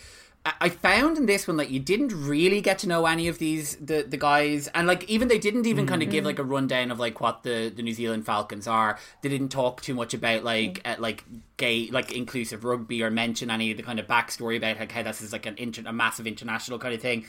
[0.61, 3.77] I- found in this one that you didn't really get to know any of these
[3.77, 6.91] the the guys, and like even they didn't even kind of give like a rundown
[6.91, 8.99] of like what the the New Zealand Falcons are.
[9.23, 11.25] They didn't talk too much about like uh, like
[11.57, 15.03] gay like inclusive rugby or mention any of the kind of backstory about like how
[15.03, 17.25] this is like an inter- a massive international kind of thing.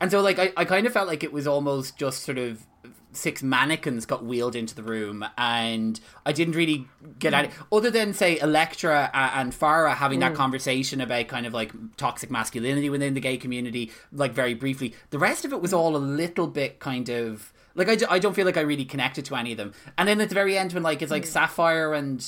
[0.00, 2.64] And so like I, I kind of felt like it was almost just sort of
[3.12, 6.86] six mannequins got wheeled into the room, and I didn't really
[7.18, 7.50] get at it.
[7.70, 10.36] Other than say Elektra and Farah having that mm.
[10.36, 14.94] conversation about kind of like toxic masculinity within the gay community, like very briefly.
[15.10, 18.34] The rest of it was all a little bit kind of like I, I don't
[18.34, 19.72] feel like I really connected to any of them.
[19.96, 21.28] And then at the very end, when like it's like mm.
[21.28, 22.20] Sapphire and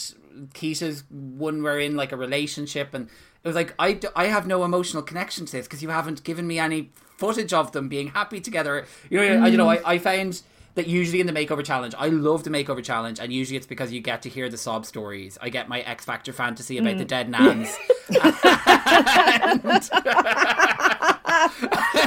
[0.55, 3.09] Keisha's one were in like a relationship, and
[3.43, 6.47] it was like I, I have no emotional connection to this because you haven't given
[6.47, 8.87] me any footage of them being happy together.
[9.11, 10.01] You know, I, you know, I, I mm.
[10.01, 10.43] found
[10.75, 13.93] that usually in the makeover challenge, I love the makeover challenge, and usually it's because
[13.93, 15.39] you get to hear the sob stories.
[15.41, 17.77] I get my X Factor fantasy about the dead nans.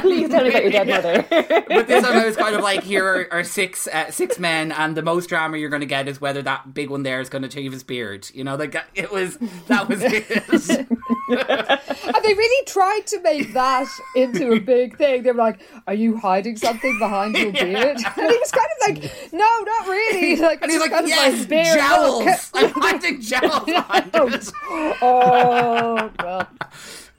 [0.00, 1.22] Please tell me about your dead mother.
[1.68, 4.72] but this time I was kind of like, here are, are six uh, six men,
[4.72, 7.28] and the most drama you're going to get is whether that big one there is
[7.28, 8.28] going to shave his beard.
[8.34, 10.86] You know, like it was that was it.
[11.28, 13.86] And they really tried to make that
[14.16, 15.22] into a big thing.
[15.22, 18.88] They were like, "Are you hiding something behind your beard?" And he was kind of
[19.02, 22.24] like, "No, not really." Like, and he's like, yes, bare jowls.
[22.54, 22.74] look.
[22.74, 24.50] I'm hiding jowls behind oh, it.
[25.02, 26.48] Oh, well.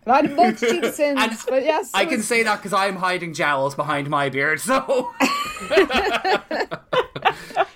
[0.10, 3.34] I had much cheap sins, And but yes, I can say that because I'm hiding
[3.34, 4.60] jowls behind my beard.
[4.60, 5.12] So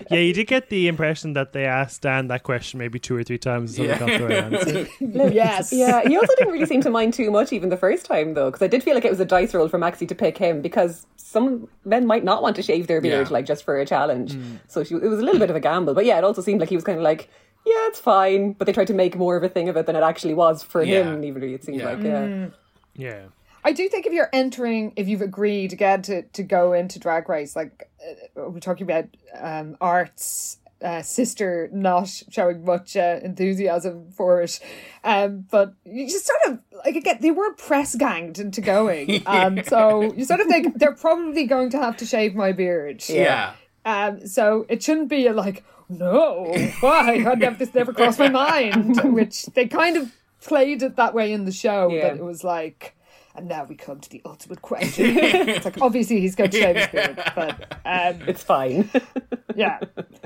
[0.09, 3.23] Yeah, you did get the impression that they asked Dan that question maybe two or
[3.23, 5.33] three times and someone got the right answer.
[5.33, 8.33] yes, Yeah, he also didn't really seem to mind too much even the first time
[8.35, 10.37] though, because I did feel like it was a dice roll for Maxi to pick
[10.37, 13.33] him because some men might not want to shave their beard Yeah.
[13.33, 14.33] like just for a challenge.
[14.33, 14.55] Hmm.
[14.67, 16.59] So she, it was a little bit of a gamble, but yeah, it also seemed
[16.59, 17.29] like he was kind of like,
[17.65, 19.95] yeah, it's fine, but they tried to make more of a thing of it than
[19.95, 21.03] it actually was for Yeah.
[21.03, 21.23] him.
[21.23, 21.91] Even it seemed Yeah.
[21.91, 22.47] like, yeah.
[22.95, 23.21] Yeah.
[23.65, 27.29] I do think if you're entering, if you've agreed again to, to go into Drag
[27.29, 27.89] Race, like
[28.37, 29.05] uh, we're talking about
[29.39, 34.59] um, Art's uh, sister not showing much uh, enthusiasm for it,
[35.05, 39.65] um, but you just sort of like again they were press ganged into going, and
[39.73, 43.01] so you sort of think they're probably going to have to shave my beard.
[43.07, 43.53] yeah.
[43.85, 47.23] Um, so it shouldn't be a like, no, why?
[47.27, 49.01] I'd never, this never crossed my mind.
[49.13, 51.89] Which they kind of played it that way in the show.
[51.89, 52.09] Yeah.
[52.09, 52.95] That it was like,
[53.35, 55.05] and now we come to the ultimate question.
[55.17, 58.89] it's like obviously he's going to shave his beard, but um, It's fine.
[59.55, 59.79] yeah,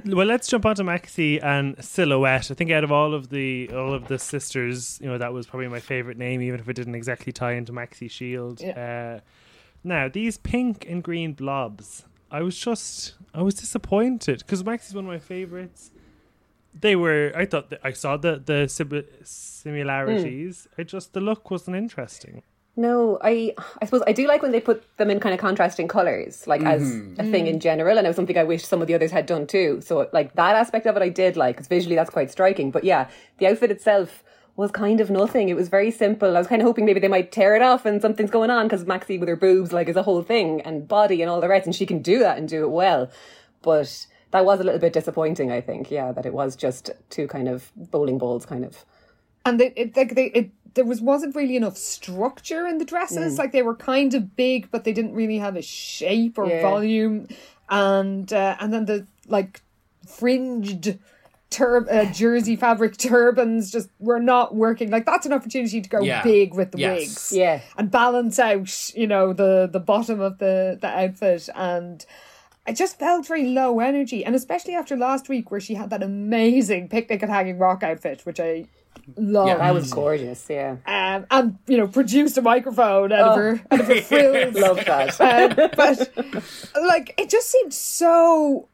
[0.05, 2.51] Well, let's jump onto Maxi and Silhouette.
[2.51, 5.47] I think out of all of the all of the sisters, you know, that was
[5.47, 8.61] probably my favorite name, even if it didn't exactly tie into Maxi Shield.
[8.61, 9.19] Uh,
[9.83, 14.95] now, these pink and green blobs, I was just, I was disappointed because Max is
[14.95, 15.91] one of my favorites.
[16.79, 20.67] They were, I thought, that I saw the the sim- similarities.
[20.75, 20.81] Hmm.
[20.81, 22.43] I just the look wasn't interesting.
[22.75, 25.87] No, I I suppose I do like when they put them in kind of contrasting
[25.87, 27.19] colours, like as mm-hmm.
[27.19, 27.61] a thing in mm.
[27.61, 29.81] general, and it was something I wish some of the others had done too.
[29.81, 32.69] So like that aspect of it, I did like because visually that's quite striking.
[32.69, 33.09] But yeah,
[33.39, 34.23] the outfit itself
[34.57, 35.47] was kind of nothing.
[35.49, 36.35] It was very simple.
[36.35, 38.65] I was kind of hoping maybe they might tear it off and something's going on
[38.67, 41.47] because Maxi with her boobs like is a whole thing and body and all the
[41.47, 43.09] rest, and she can do that and do it well.
[43.61, 45.51] But that was a little bit disappointing.
[45.51, 48.83] I think, yeah, that it was just two kind of bowling balls, kind of.
[49.45, 53.37] and they, it, like they, it, there was wasn't really enough structure in the dresses.
[53.37, 56.61] Like they were kind of big, but they didn't really have a shape or Yeah.
[56.61, 57.27] volume.
[57.69, 59.61] And uh, and then the like
[60.07, 60.97] fringed
[61.49, 64.89] tur- uh, jersey fabric turbans just were not working.
[64.91, 66.23] Like that's an opportunity to go Yeah.
[66.23, 66.99] big with the Yes.
[66.99, 67.59] wigs, Yeah.
[67.77, 72.05] and balance out, you know, the the bottom of the the outfit and.
[72.69, 76.03] I just felt very low energy, and especially after last week where she had that
[76.03, 78.65] amazing picnic at Hanging Rock outfit, which I
[79.15, 79.47] love.
[79.47, 80.45] Yeah, That was gorgeous.
[80.49, 84.53] Yeah, um, and you know produced a microphone out of her out of her frills.
[84.59, 85.21] love that.
[85.21, 86.11] Um, but
[86.89, 88.67] like it just seemed so.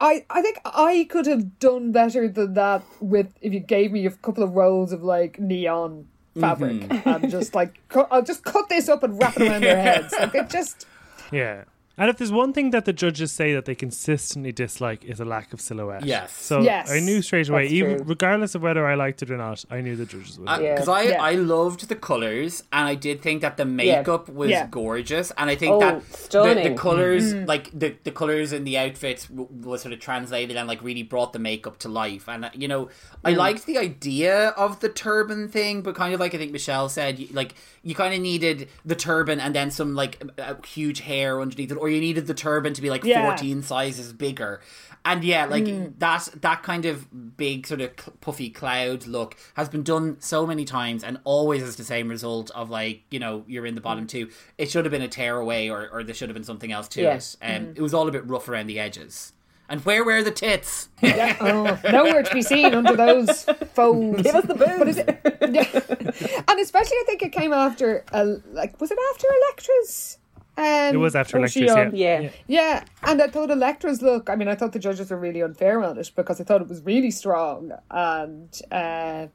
[0.00, 4.06] I I think I could have done better than that with if you gave me
[4.06, 6.06] a couple of rolls of like neon
[6.36, 6.40] mm-hmm.
[6.40, 9.82] fabric and just like cut, I'll just cut this up and wrap it around their
[9.82, 10.14] heads.
[10.18, 10.86] Like it just
[11.32, 11.64] Yeah.
[11.98, 15.24] And if there's one thing that the judges say that they consistently dislike is a
[15.24, 16.04] lack of silhouette.
[16.04, 16.32] Yes.
[16.36, 16.90] So Yes.
[16.90, 18.04] I knew straight away, That's even true.
[18.06, 20.44] regardless of whether I liked it or not, I knew the judges would.
[20.46, 20.92] because Yeah.
[20.92, 21.22] I, Yeah.
[21.22, 24.66] I loved the colors and I did think that the makeup was Yeah.
[24.70, 26.76] gorgeous and I think Oh, that the, the stunning.
[26.76, 30.82] colors like the, the colors in the outfits w- was sort of translated and like
[30.82, 32.88] really brought the makeup to life and uh, you know
[33.24, 36.88] I liked the idea of the turban thing but kind of like I think Michelle
[36.88, 41.40] said like you kind of needed the turban and then some like uh, huge hair
[41.40, 43.24] underneath it or you needed the turban to be like Yeah.
[43.26, 44.60] 14 sizes bigger
[45.04, 45.66] and yeah, like
[46.00, 47.90] that that kind of big sort of
[48.20, 52.50] puffy cloud look has been done so many times and always is the same result
[52.56, 54.28] of like you know you're in the bottom two.
[54.58, 56.88] It should have been a tear away or or there should have been something else
[56.88, 57.14] to Yeah.
[57.14, 57.36] it.
[57.40, 59.32] Um, It was all a bit rough around the edges.
[59.68, 60.88] And where were the tits?
[61.00, 63.44] yeah, oh, nowhere to be seen under those
[63.74, 64.22] folds.
[64.22, 64.78] Give us the boobs.
[64.78, 65.20] But is it,
[65.52, 66.42] yeah.
[66.48, 70.18] and especially I think it came after uh, like was it after Elektra's
[70.58, 71.90] Um, It was after was she yeah.
[71.92, 72.30] Yeah.
[72.46, 74.30] Yeah, and I thought Elektra's look.
[74.30, 76.68] I mean, I thought the judges were really unfair on it because I thought it
[76.68, 79.26] was really strong and uh,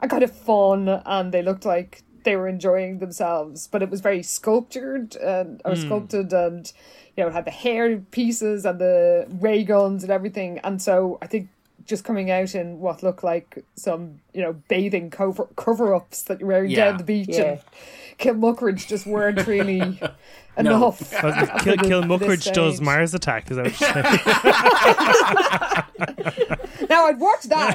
[0.00, 3.66] and kind of fun, and they looked like they were enjoying themselves.
[3.66, 6.72] But it was very sculptured and or sculpted, and
[7.16, 10.58] you know, it had the hair pieces and the ray guns and everything.
[10.64, 11.48] And so I think
[11.84, 16.38] just coming out in what looked like some you know bathing cover cover ups that
[16.40, 16.86] you're wearing Yeah.
[16.86, 17.42] down the beach Yeah.
[17.42, 17.60] and
[18.18, 19.80] Kim Muckridge just weren't really
[20.56, 21.14] enough.
[21.14, 22.84] I was Kill, for Kill this- this Muckridge does stage.
[22.84, 23.50] Mars Attack.
[23.50, 24.04] Is that what you're saying?
[26.90, 27.74] Now I'd watch that.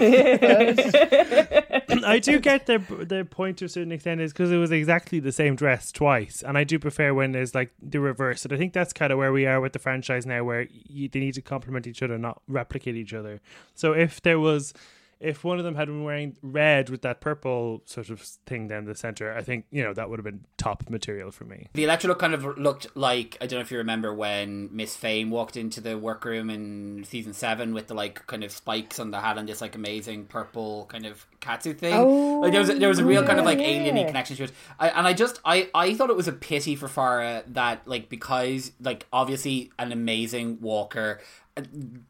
[2.06, 5.20] I do get their their point to a certain extent is because it was exactly
[5.20, 8.44] the same dress twice, and I do prefer when there's like the reverse.
[8.46, 11.10] And I think that's kind of where we are with the franchise now, where you,
[11.10, 13.42] they need to complement each other, not replicate each other.
[13.76, 14.74] So if there was.
[15.20, 18.86] If one of them had been wearing red with that purple sort of thing down
[18.86, 21.68] the center, I think you know that would have been top material for me.
[21.74, 24.96] The Elektra look kind of looked like I don't know if you remember when Miss
[24.96, 29.12] Fame walked into the workroom in season seven with the like kind of spikes on
[29.12, 31.94] the hat and this like amazing purple kind of katsu thing.
[31.94, 33.98] Oh, like there was a, there was a real kind of like oh, yeah, alien
[33.98, 34.08] yeah.
[34.08, 34.52] connection to it.
[34.80, 38.10] I, and I just I I thought it was a pity for Farah that like
[38.10, 41.20] because like obviously an amazing walker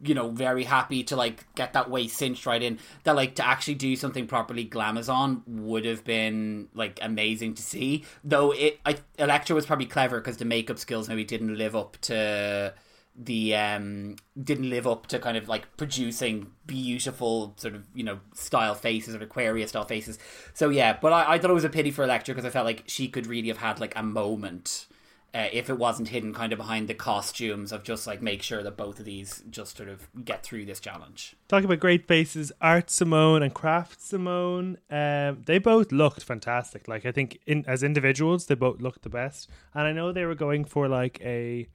[0.02, 2.80] you know, very happy to like get that waist cinched right in.
[3.04, 8.06] That like to actually do something properly glamazon would have been like amazing to see.
[8.24, 11.98] Though it, I Elektra was probably clever because the makeup skills maybe didn't live up
[12.02, 12.74] to
[13.20, 18.20] the um didn't live up to kind of like producing beautiful sort of you know
[18.34, 20.20] style faces or Aquaria's style faces.
[20.54, 22.66] So yeah, but I, I thought it was a pity for Elektra because I felt
[22.66, 24.88] like she could really have had like a moment
[25.34, 28.64] uh, if it wasn't hidden kind of behind the costumes of just like make sure
[28.64, 31.36] that both of these just sort of get through this challenge.
[31.48, 36.88] Talking about great faces, Art Simone and Craft Simone, um, they both looked fantastic.
[36.88, 39.50] Like I think in as individuals, they both looked the best.
[39.74, 41.68] And I know they were going for like a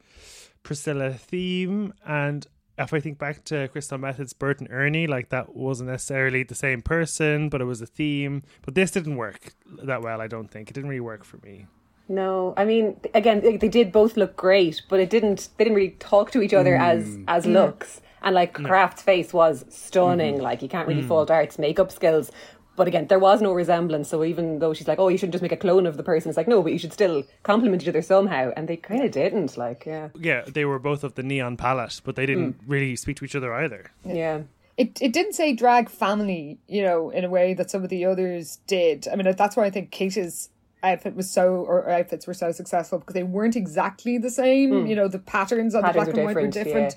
[0.63, 2.47] Priscilla theme, and
[2.79, 6.55] if I think back to Crystal Methyd's, Bert and Ernie, like that wasn't necessarily the
[6.55, 8.43] same person, but it was a theme.
[8.63, 10.21] But this didn't work that well.
[10.21, 11.67] I don't think it didn't really work for me.
[12.09, 15.49] No, I mean, again, they, they did both look great, but it didn't.
[15.57, 17.25] They didn't really talk to each other as mm.
[17.29, 18.01] as looks.
[18.23, 20.35] And like Kraft's face was stunning.
[20.35, 20.43] Mm-hmm.
[20.43, 21.09] Like you can't really mm.
[21.09, 22.31] fault Art's makeup skills.
[22.75, 24.09] But again, there was no resemblance.
[24.09, 26.29] So even though she's like, "Oh, you shouldn't just make a clone of the person,"
[26.31, 28.53] it's like, no, but you should still compliment each other somehow.
[28.57, 29.57] And they kind of didn't.
[29.57, 32.65] Like, yeah, Yeah, they were both of the neon palette, but they didn't mm.
[32.67, 33.91] really speak to each other either.
[34.07, 34.43] yeah.
[34.77, 38.05] it it didn't say drag family, you know, in a way that some of the
[38.05, 39.07] others did.
[39.13, 40.49] I mean, that's why I think Kate's
[40.83, 44.87] outfit was so, or outfits were so successful because they weren't exactly the same.
[44.87, 46.95] You know, the patterns on Patterns the black and white were different, different.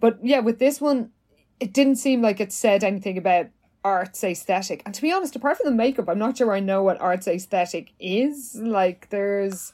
[0.00, 1.10] But yeah, with this one,
[1.60, 3.46] it didn't seem like it said anything about
[3.84, 4.82] art's aesthetic.
[4.86, 7.28] And to be honest, apart from the makeup, I'm not sure I know what art's
[7.28, 8.56] aesthetic is.
[8.56, 9.72] Like, there's,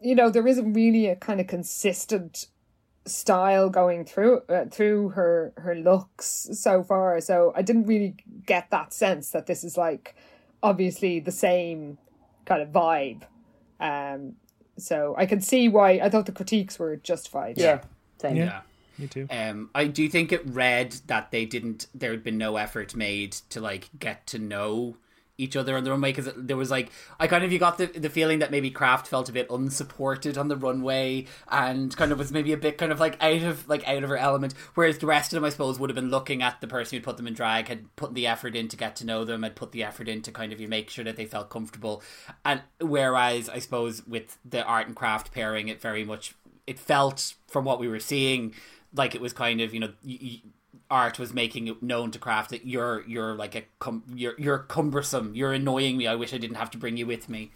[0.00, 2.46] you know, there isn't really a kind of consistent
[3.06, 8.68] style going through uh, through her her looks so far so i didn't really get
[8.70, 10.16] that sense that this is like
[10.60, 11.98] obviously the same
[12.46, 13.22] kind of vibe
[13.80, 14.32] um
[14.78, 17.80] so i can see why i thought the critiques were justified Yeah,
[18.20, 18.36] same.
[18.36, 18.60] Yeah.
[18.98, 19.28] Me too.
[19.30, 21.86] Um, I do think it read that they didn't.
[21.94, 24.96] There had been no effort made to like get to know
[25.38, 27.86] each other on the runway because there was like I kind of you got the
[27.86, 32.18] the feeling that maybe Kraft felt a bit unsupported on the runway and kind of
[32.18, 34.54] was maybe a bit kind of like out of like out of her element.
[34.74, 37.04] Whereas the rest of them, I suppose, would have been looking at the person who
[37.04, 39.56] put them in drag, had put the effort in to get to know them, had
[39.56, 42.02] put the effort in to kind of you make sure that they felt comfortable.
[42.44, 46.34] And whereas I suppose with the art and craft pairing, it very much
[46.66, 48.54] it felt from what we were seeing
[48.94, 50.42] like it was kind of you know y- y-
[50.90, 54.58] art was making it known to craft that you're you're like a cum- you're you're
[54.58, 55.34] cumbersome.
[55.34, 56.06] You're annoying me.
[56.06, 57.50] I wish i didn't have to bring you with me.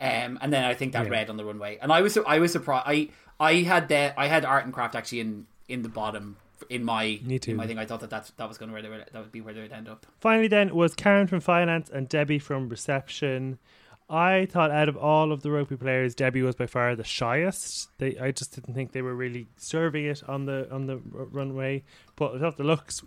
[0.00, 1.78] Um and then i think that read on the runway.
[1.80, 3.08] And i was i was surprised i
[3.40, 6.36] i had that i had art and craft actually in in the bottom
[6.70, 7.50] in my Me too.
[7.52, 7.78] in my thing.
[7.78, 9.52] I thought that that's, that was going to where they were, that would be where
[9.52, 10.06] they would end up.
[10.20, 13.58] Finally, then was Karen from finance and Debbie from reception.
[14.08, 17.88] I thought out of all of the rugby players, Debbie was by far the shyest.
[17.98, 21.24] They, I just didn't think they were really serving it on the on the r-
[21.24, 21.82] runway.
[22.14, 23.02] But I thought the looks,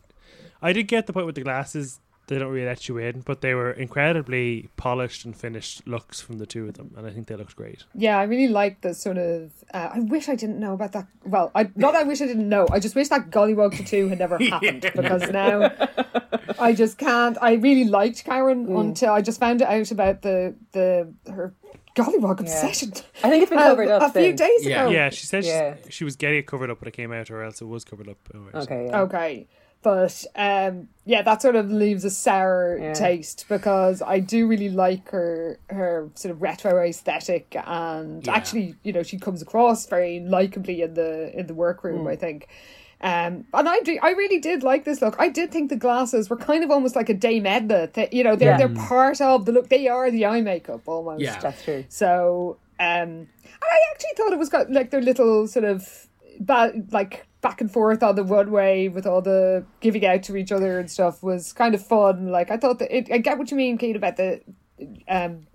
[0.61, 1.99] I did get the point with the glasses.
[2.29, 6.37] They don't really let you in, but they were incredibly polished and finished looks from
[6.37, 7.83] the two of them, and I think they looked great.
[7.95, 11.07] yeah i really like the sort of uh, i wish i didn't know about that
[11.25, 14.19] well i not i wish i didn't know i just wish that gollywog tattoo had
[14.19, 15.57] never happened because now
[16.59, 20.89] i just can't i really liked karen until i just found out about the the
[21.31, 21.53] her
[21.95, 24.83] gollywog obsession I think it's been um, covered up a few days Yeah.
[24.83, 25.75] ago Yeah, she said Yeah.
[25.85, 27.83] she, she was getting it covered up when it came out, or else it was
[27.83, 28.17] covered up.
[28.33, 28.55] Oh, right.
[28.63, 28.85] Okay.
[28.87, 29.01] Yeah.
[29.01, 29.47] Okay.
[29.81, 32.93] But um, yeah, that sort of leaves a sour Yeah.
[32.93, 38.33] taste because I do really like her her sort of retro aesthetic, and Yeah.
[38.33, 42.07] actually, you know, she comes across very likably in the in the workroom.
[42.07, 42.47] I think.
[43.01, 45.15] Um, and I do, I really did like this look.
[45.17, 47.87] I did think the glasses were kind of almost like a Dame Edna.
[47.93, 48.67] That you know, they're Yeah.
[48.67, 49.69] they're part of the look.
[49.69, 51.21] They are the eye makeup almost.
[51.21, 51.39] Yeah.
[51.39, 51.85] That's true.
[51.87, 53.27] So, um, and
[53.63, 56.07] I actually thought it was got like their little sort of
[56.41, 60.51] ba- like back and forth on the runway with all the giving out to each
[60.51, 62.27] other and stuff was kind of fun.
[62.27, 64.41] Like I thought that it, I get what you mean, Kate, about the
[65.07, 65.47] um,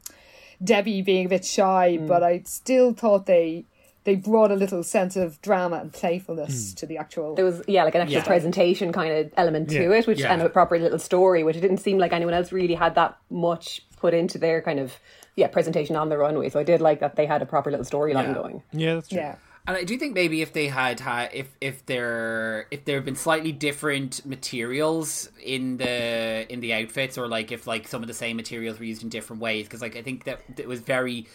[0.62, 3.66] Debbie being a bit shy, but I still thought they
[4.04, 7.34] they brought a little sense of drama and playfulness to the actual.
[7.34, 8.24] There was yeah, like an actual Yeah.
[8.24, 10.32] presentation kind of element to it, which Yeah.
[10.32, 13.16] and a proper little story, which it didn't seem like anyone else really had that
[13.30, 14.92] much put into their kind of
[15.36, 16.50] yeah presentation on the runway.
[16.50, 18.34] So I did like that they had a proper little storyline Yeah.
[18.34, 18.62] going.
[18.72, 19.18] Yeah, that's true.
[19.18, 19.36] yeah.
[19.66, 23.04] And I do think maybe if they had had if if there if there had
[23.06, 28.06] been slightly different materials in the in the outfits or like if like some of
[28.08, 30.80] the same materials were used in different ways because like I think that it was
[30.80, 31.26] very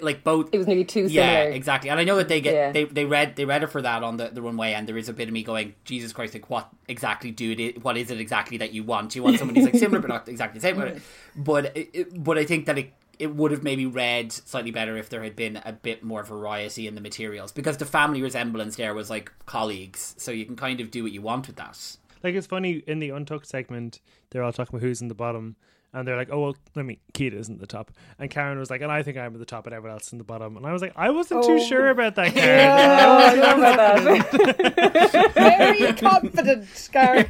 [0.00, 1.50] like both It was maybe too yeah similar.
[1.50, 2.72] exactly and I know that they get Yeah.
[2.72, 5.10] they they read they read it for that on the, the runway and there is
[5.10, 8.18] a bit of me going Jesus Christ like what exactly do it what is it
[8.20, 10.76] exactly that you want you want someone who's like similar but not exactly the same
[10.80, 11.42] mm-hmm.
[11.42, 15.08] but but but I think that it it would have maybe read slightly better if
[15.08, 18.94] there had been a bit more variety in the materials because the family resemblance there
[18.94, 22.34] was like colleagues so you can kind of do what you want with that Like
[22.34, 24.00] it's funny in the untucked segment,
[24.30, 25.56] they're all talking about who's in the bottom,
[25.92, 28.90] and they're like, "Oh well, I mean, isn't the top," and Karen was like, "And
[28.92, 30.72] I think I'm at the top, and everyone else is in the bottom." And I
[30.72, 31.66] was like, "I wasn't too Oh.
[31.68, 35.32] sure about that, Karen." Yeah, I don't know about that.
[35.78, 37.24] very confident, Scar.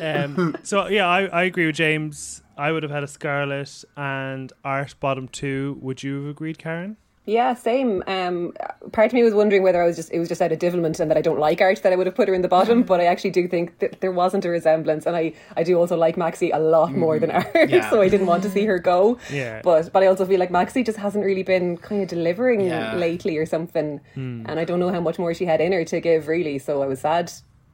[0.00, 2.42] Um, so yeah, I, I agree with James.
[2.56, 5.78] I would have had a Scarlet and Art bottom two.
[5.80, 6.96] Would you have agreed, Karyn?
[7.24, 8.02] Yeah, same.
[8.06, 8.54] Um,
[8.92, 10.98] part of me was wondering whether I was just it was just out of divilment
[10.98, 12.82] and that I don't like art that I would have put her in the bottom,
[12.84, 15.94] but I actually do think that there wasn't a resemblance, and I, I do also
[15.94, 17.90] like Maxi a lot more than art, Yeah.
[17.90, 19.18] so I didn't want to see her go.
[19.30, 19.60] Yeah.
[19.62, 22.94] But but I also feel like Maxi just hasn't really been kind of delivering Yeah.
[22.96, 26.00] lately or something, and I don't know how much more she had in her to
[26.00, 26.58] give really.
[26.58, 27.30] So I was sad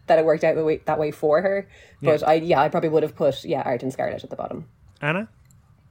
[0.07, 1.69] that it worked out the way, that way for her.
[2.03, 4.69] But I yeah I probably would have put yeah Art and Scarlet at the bottom.
[5.01, 5.29] Anna?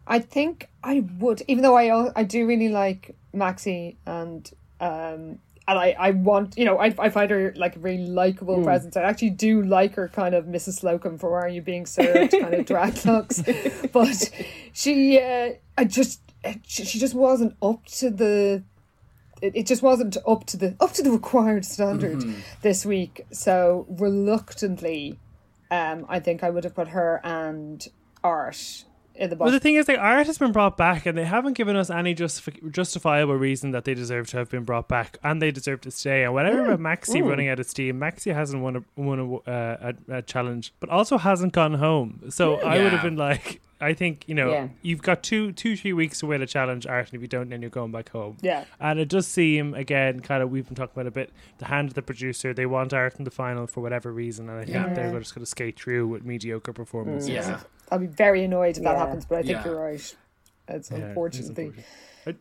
[0.05, 4.49] I think I would, even though I I do really like Maxi and
[4.79, 8.63] um and I, I want you know I, I find her like a really likable
[8.63, 8.97] presence.
[8.97, 10.83] I actually do like her kind of Mrs.
[10.83, 13.41] Slocombe for why are you being served kind of drag looks,
[13.91, 14.31] but
[14.73, 16.21] she uh, I just
[16.67, 18.63] she, she just wasn't up to the
[19.43, 22.23] it, it just wasn't up to the up to the required standard
[22.61, 23.25] this week.
[23.31, 25.19] So reluctantly,
[25.69, 27.85] um, I think I would have put her and
[28.23, 28.85] Art
[29.15, 29.53] in the Well, bottom.
[29.53, 32.15] the thing is, the art has been brought back, and they haven't given us any
[32.15, 35.91] justifi- justifiable reason that they deserve to have been brought back, and they deserve to
[35.91, 36.23] stay.
[36.23, 39.91] And whatever about Maxi running out of steam, Maxi hasn't won a won a, uh,
[40.09, 42.23] a, a challenge, but also hasn't gone home.
[42.29, 44.67] So I would have been like, I think you know, Yeah.
[44.81, 47.49] you've got two, two, three weeks to win a challenge, art, and if you don't,
[47.49, 48.37] then you're going back home.
[48.41, 48.63] Yeah.
[48.79, 51.31] And it does seem again, kind of, we've been talking about a bit.
[51.57, 54.57] The hand of the producer, they want art in the final for whatever reason, and
[54.59, 54.93] I think Yeah.
[54.93, 57.29] they're just going to skate through with mediocre performances.
[57.29, 57.59] yeah
[57.93, 59.65] I'll be very annoyed if that happens, but I think Yeah.
[59.65, 59.93] you're right.
[59.95, 60.15] It's
[60.67, 61.65] Yeah, it is unfortunately.
[61.65, 61.85] unfortunate.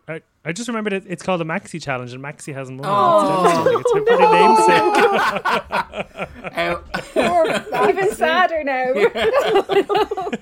[0.08, 2.88] I, I, I just remembered it, it's called a Maxi Challenge, and Maxi hasn't won.
[2.88, 3.64] Oh.
[3.66, 3.80] It's.
[3.80, 6.28] It's my pretty namesake.
[7.14, 8.92] Uh, Even sadder now.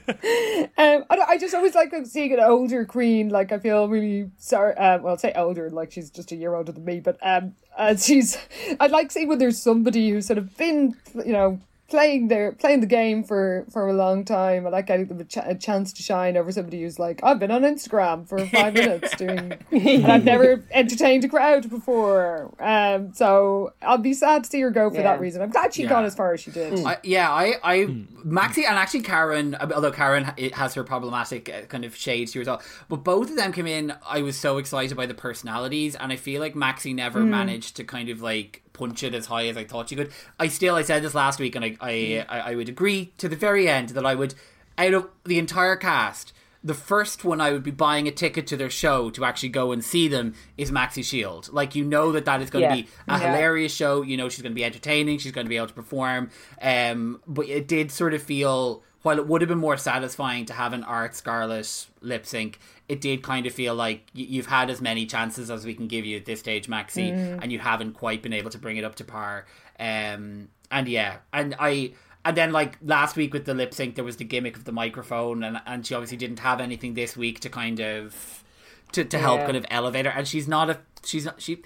[0.79, 3.29] Um, I, I just always like seeing an older queen.
[3.29, 4.75] Like I feel really sorry.
[4.77, 7.01] Uh, well, I'd say older, like she's just a year older than me.
[7.01, 8.37] But um, uh, she's.
[8.81, 10.95] I'd like seeing when there's somebody who's sort of been,
[11.25, 11.59] you know,
[11.91, 14.67] playing their playing the game for for a long time.
[14.67, 17.39] I like getting them a, ch- a chance to shine over somebody who's like, I've
[17.39, 22.55] been on Instagram for five minutes doing, and I've never entertained a crowd before.
[22.61, 25.03] Um, so I'll be sad to see her go for Yeah.
[25.03, 25.43] that reason.
[25.43, 25.89] I'm glad she Yeah.
[25.91, 26.85] got as far as she did.
[26.87, 27.77] I, yeah, I, I,
[28.25, 32.39] Maxi and actually Karen, although Karen it has her problematic uh, kind of shades to
[32.39, 33.93] her as well, but both of them came in.
[34.09, 37.85] I was so excited by the personalities, and I feel like Maxi never managed to
[37.85, 40.11] kind of like punch it as high as I thought she could.
[40.39, 43.29] I still, I said this last week, and I, I, I, I would agree to
[43.29, 44.35] the very end that I would,
[44.79, 46.33] out of the entire cast.
[46.63, 49.73] The first one I would be buying a ticket to their show to actually go
[49.73, 51.51] and see them is Maxi Shield.
[51.51, 54.03] Like you know that that is going to be a hilarious show.
[54.03, 55.19] You know she's going to be entertaining.
[55.19, 56.31] She's going to be able to perform.
[56.61, 60.53] Um, but it did sort of feel while it would have been more satisfying to
[60.53, 64.81] have an Art Scarlet lip sync, it did kind of feel like you've had as
[64.81, 67.11] many chances as we can give you at this stage, Maxi,
[67.43, 69.47] and you haven't quite been able to bring it up to par.
[69.79, 71.93] Um, and yeah, and I.
[72.23, 74.73] And then, like last week with the lip sync, there was the gimmick of the
[74.73, 78.45] microphone, and, and she obviously didn't have anything this week to kind of
[78.93, 79.47] to, to help Yeah.
[79.47, 80.13] kind of elevate her.
[80.13, 81.63] And she's not a she's not she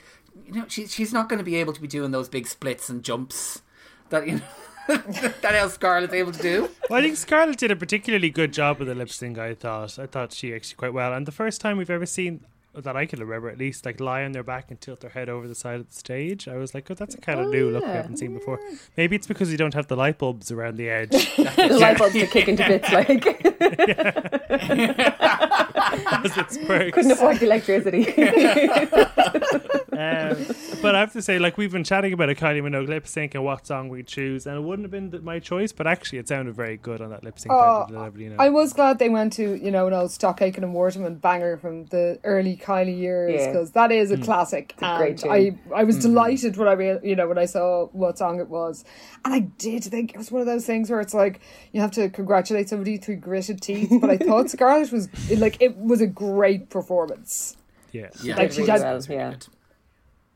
[0.47, 2.89] you know she she's not going to be able to be doing those big splits
[2.89, 3.63] and jumps
[4.11, 4.43] that you know
[4.89, 6.71] that else Scarlet's able to do.
[6.91, 9.39] Well, I think Scarlet did a particularly good job with the lip sync.
[9.39, 9.99] I thought.
[9.99, 11.13] I thought she actually quite well.
[11.13, 14.25] And the first time we've ever seen that I can remember, at least, like lie
[14.25, 16.49] on their back and tilt their head over the side of the stage.
[16.49, 18.35] I was like, oh, that's a kind of Oh, new look we oh, haven't seen
[18.35, 18.59] before.
[18.97, 21.11] Maybe it's because you don't have the light bulbs around the edge.
[21.37, 23.09] the light bulbs are kicking to bits like
[26.37, 26.95] its perks.
[26.95, 28.05] couldn't afford the electricity.
[29.99, 30.47] Um,
[30.83, 33.35] but I have to say, like we've been chatting about a Kylie Minogue lip sync
[33.35, 36.19] and what song we choose, and it wouldn't have been th- my choice, but actually
[36.19, 37.53] it sounded very good on that lip sync.
[37.53, 37.87] Oh,
[38.17, 38.37] you know.
[38.39, 41.57] I was glad they went to you know an old Stock Aitken and Waterman banger
[41.57, 43.47] from the early Kylie years Yeah.
[43.53, 44.23] because that is a Hmm.
[44.23, 44.75] classic.
[44.81, 45.31] a and great tune.
[45.31, 48.49] I I was delighted when I real you know when I saw what song it
[48.49, 48.85] was,
[49.25, 51.41] and I did think it was one of those things where it's like
[51.73, 53.91] you have to congratulate somebody through gritted teeth.
[54.01, 57.57] But I thought Scarlet was like it was a great performance.
[57.93, 58.09] yeah.
[58.23, 59.37] Yeah, Like, she was- had- it was really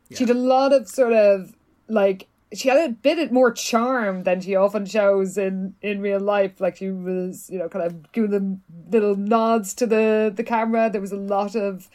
[0.09, 0.19] yeah.
[0.19, 1.55] She had a lot of sort of
[1.89, 6.61] like she had a bit more charm than she often shows in in real life.
[6.61, 10.91] Like she was, you know, kind of giving them little nods to the the camera.
[10.91, 11.89] There was a lot of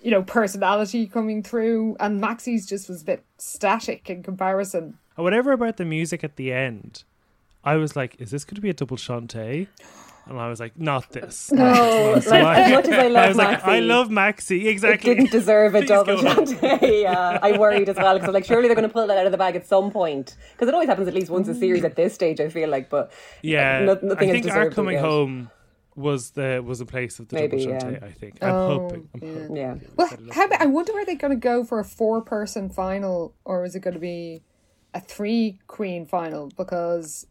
[0.00, 4.98] you know personality coming through, and Maxi's just was a bit static in comparison.
[5.16, 7.04] Whatever about the music at the end,
[7.64, 9.66] I was like, is this going to be a double Shantae?
[10.26, 11.50] And I was like, not this.
[11.52, 12.56] No, not this like, one.
[12.56, 14.60] as much as I love I was like, Maxi, I love Maxi.
[14.62, 15.14] it Exactly.
[15.14, 16.34] didn't deserve a Please double go.
[16.34, 17.02] Shantay.
[17.02, 19.26] Yeah, I worried as well because I'm like, surely they're going to pull that out
[19.26, 21.84] of the bag at some point because it always happens at least once a series
[21.84, 22.40] at this stage.
[22.40, 23.12] I feel like, but
[23.42, 23.80] Yeah.
[23.80, 25.04] no- nothing I think our coming yet.
[25.04, 25.50] home
[25.96, 27.98] was the was a place of the Maybe, double yeah.
[28.06, 28.38] I think.
[28.42, 29.08] I'm Oh, hoping.
[29.14, 29.40] I'm yeah.
[29.40, 29.56] hoping.
[29.56, 29.74] yeah.
[29.96, 33.34] Well, how about, I wonder are they going to go for a four person final
[33.44, 34.42] or is it going to be
[34.94, 36.50] a three queen final?
[36.56, 37.26] Because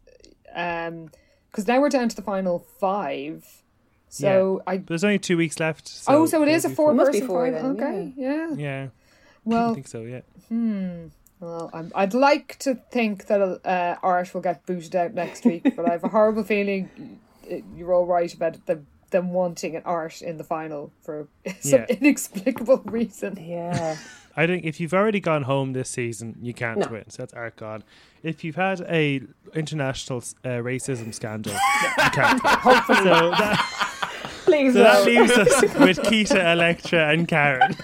[0.54, 1.08] um,
[1.50, 3.62] because now we're down to the final five.
[4.08, 5.86] So I There's only two weeks left.
[5.88, 7.74] So oh, so it is a four person four final.
[7.74, 8.50] then, okay, yeah.
[8.56, 8.86] Yeah.
[8.86, 8.90] I
[9.44, 10.20] Well, think so, yeah.
[10.48, 11.06] Hmm.
[11.38, 15.62] Well, I'm, I'd like to think that uh, Irish will get booted out next week,
[15.74, 17.18] but I have a horrible feeling
[17.50, 21.28] uh, you're all right about them, them wanting an art in the final for
[21.60, 21.86] some Yeah.
[21.88, 23.38] inexplicable reason.
[23.40, 23.96] Yeah.
[24.36, 26.86] I think if you've already gone home this season, you can't No.
[26.88, 27.04] win.
[27.10, 27.82] So that's art gone.
[28.22, 29.22] If you've had a
[29.54, 31.52] international uh, racism scandal,
[31.98, 32.54] you can't win.
[32.86, 33.66] So that,
[34.44, 37.76] Please, so that leaves us with Kita, Elektra, and Karen.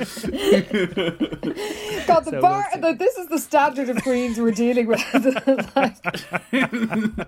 [2.06, 5.02] God, the So bar, we'll the, this is the standard of queens we're dealing with.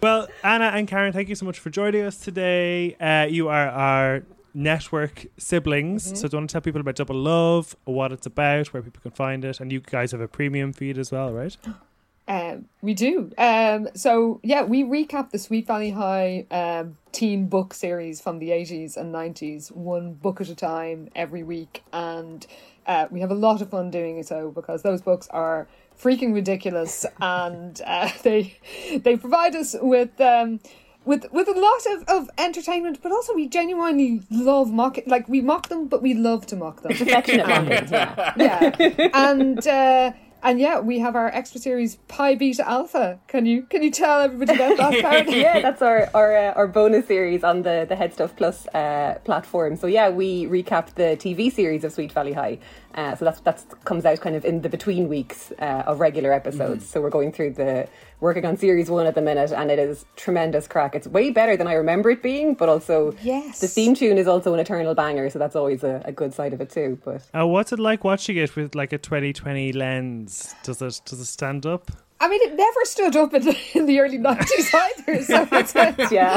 [0.00, 2.94] Well, Anna and Karyn, thank you so much for joining us today.
[2.94, 4.22] Uh, you are our
[4.54, 6.06] network siblings.
[6.06, 6.14] Mm-hmm.
[6.14, 9.02] So, do you want to tell people about Double Love, what it's about, where people
[9.02, 9.58] can find it?
[9.58, 11.56] And you guys have a premium feed as well, right?
[12.28, 13.32] Um, we do.
[13.38, 18.52] Um, so yeah, we recap the Sweet Valley High um, teen book series from the
[18.52, 22.46] eighties and nineties, one book at a time every week, and
[22.86, 24.26] uh, we have a lot of fun doing it.
[24.26, 25.66] so because those books are
[25.98, 28.58] freaking ridiculous, and uh, they
[29.02, 30.20] they provide us with.
[30.20, 30.60] Um,
[31.04, 35.40] with with a lot of, of entertainment, but also we genuinely love mock like we
[35.40, 36.92] mock them, but we love to mock them.
[37.00, 38.34] Affectionate yeah.
[38.36, 40.12] yeah and uh
[40.42, 44.20] and yeah we have our extra series pi beta alpha can you can you tell
[44.20, 44.92] everybody about that
[45.26, 45.30] Karyn?
[45.30, 49.18] yeah, that's our our, uh, our bonus series on the the Head Stuff Plus uh,
[49.24, 49.76] platform.
[49.76, 52.58] So yeah, we recap the TV series of Sweet Valley High.
[52.98, 56.32] Uh, so that's that's comes out kind of in the between weeks uh, of regular
[56.32, 56.84] episodes.
[56.90, 57.86] So we're going through the
[58.20, 60.96] working on series one at the minute, and it is tremendous crack.
[60.96, 63.60] It's way better than I remember it being, but also Yes.
[63.60, 65.30] the theme tune is also an eternal banger.
[65.30, 66.98] So that's always a, a good side of it too.
[67.04, 70.56] But Uh, what's it like watching it with like a 2020 lens?
[70.64, 71.92] Does it does it stand up?
[72.20, 75.74] i mean it never stood up in the, in the early 90s either so it's
[75.76, 76.34] a, yeah.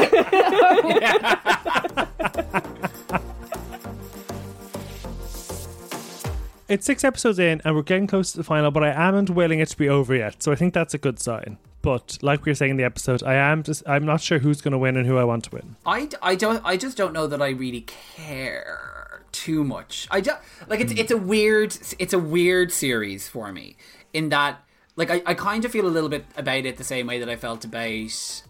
[6.71, 9.59] It's six episodes in, and we're getting close to the final, but I amn't willing
[9.59, 10.41] it to be over yet.
[10.41, 11.57] So I think that's a good sign.
[11.81, 14.61] But like we were saying in the episode, I am just I'm not sure who's
[14.61, 15.75] going to win and who I want to win.
[15.85, 20.07] I, I don't I just don't know that I really care too much.
[20.09, 20.97] I just like it's hmm.
[20.97, 23.75] it's a weird it's a weird series for me
[24.13, 24.63] in that
[24.95, 27.27] like I, I kind of feel a little bit about it the same way that
[27.27, 28.43] I felt about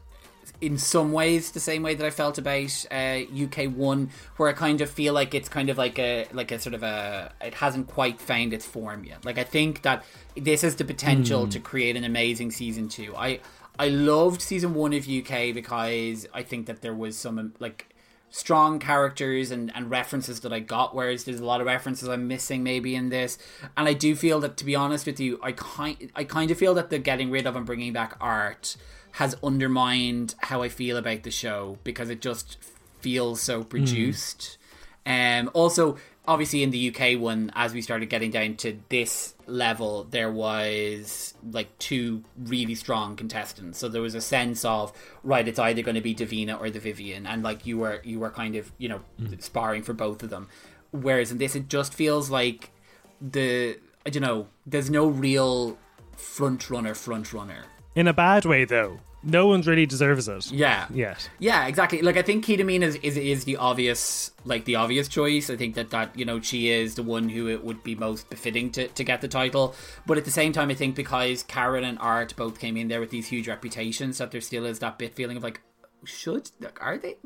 [0.62, 4.54] in some ways the same way that I felt about uh, UK One, where I
[4.54, 7.56] kind of feel like it's kind of like a like a sort of a it
[7.56, 9.26] hasn't quite found its form yet.
[9.26, 10.06] Like I think that
[10.36, 13.14] this has the potential to create an amazing season two.
[13.18, 13.40] I
[13.80, 17.92] I loved season one of UK because I think that there was some like
[18.30, 22.28] strong characters and, and references that I got, whereas there's a lot of references I'm
[22.28, 23.38] missing maybe in this.
[23.76, 26.58] And I do feel that, to be honest with you, I kind I kind of
[26.58, 28.78] feel that the getting rid of and bringing back art
[29.14, 32.58] has undermined how I feel about the show because it just
[33.00, 34.58] feels so produced.
[35.06, 35.98] Um, also,
[36.28, 41.34] obviously in the UK one, as we started getting down to this level, there was
[41.52, 43.80] like two really strong contestants.
[43.80, 44.94] So there was a sense of
[45.24, 48.20] right, it's either going to be Davina or the Vivienne, and like you were you
[48.20, 49.02] were kind of you know
[49.40, 50.48] sparring for both of them.
[50.92, 52.72] Whereas in this, it just feels like
[53.20, 54.48] the I don't know.
[54.66, 55.78] There's no real
[56.16, 57.66] front runner, front runner.
[57.96, 59.00] In a bad way, though.
[59.24, 60.52] No one really deserves it.
[60.52, 60.88] Yeah.
[60.92, 61.30] Yet.
[61.38, 62.02] Yeah, exactly.
[62.02, 65.50] Like I think Kita Mean is, is is the obvious like the obvious choice.
[65.52, 68.30] I think that that you know she is the one who it would be most
[68.32, 69.76] befitting to, to get the title.
[70.08, 73.00] But at the same time, I think because Karen and Art both came in there
[73.00, 75.62] with these huge reputations, that there still is that bit feeling of like,
[76.04, 77.18] should like, are they?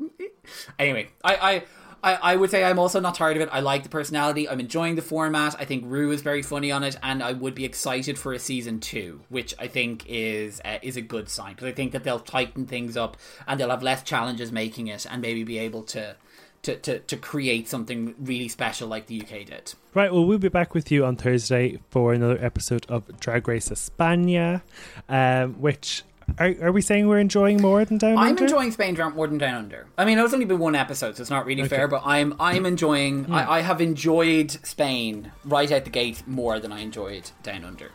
[0.78, 1.62] Anyway, I I.
[2.06, 3.48] I, I would say I'm also not tired of it.
[3.50, 4.48] I like the personality.
[4.48, 5.56] I'm enjoying the format.
[5.58, 8.38] I think Ru is very funny on it, and I would be excited for a
[8.38, 12.04] season two, which I think is uh, is a good sign because I think that
[12.04, 13.16] they'll tighten things up
[13.48, 16.14] and they'll have less challenges making it, and maybe be able to
[16.62, 19.74] to, to, to create something really special like the UK did.
[19.94, 23.68] Right, well, we'll be back with you on Thursday for another episode of Drag Race
[23.68, 24.62] España,
[25.08, 26.02] um, which
[26.38, 28.22] are, are we saying we're enjoying more than Down Under?
[28.22, 28.44] I'm Under?
[28.44, 29.86] enjoying Spain more than Down Under.
[29.96, 31.88] I mean, it's only been one episode, so it's not really fair.
[31.88, 33.32] But I'm I'm enjoying.
[33.32, 33.50] I, hmm.
[33.50, 37.90] I have enjoyed Spain right out the gate more than I enjoyed Down Under.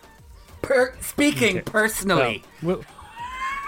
[0.62, 2.84] Per, speaking personally, Well,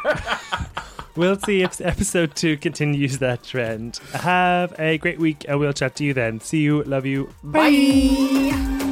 [0.03, 0.15] we'll,
[1.15, 3.97] we'll see if episode two continues that trend.
[4.13, 6.39] Have a great week, and we'll chat to you then.
[6.39, 7.33] See you, love you.
[7.43, 8.91] bye.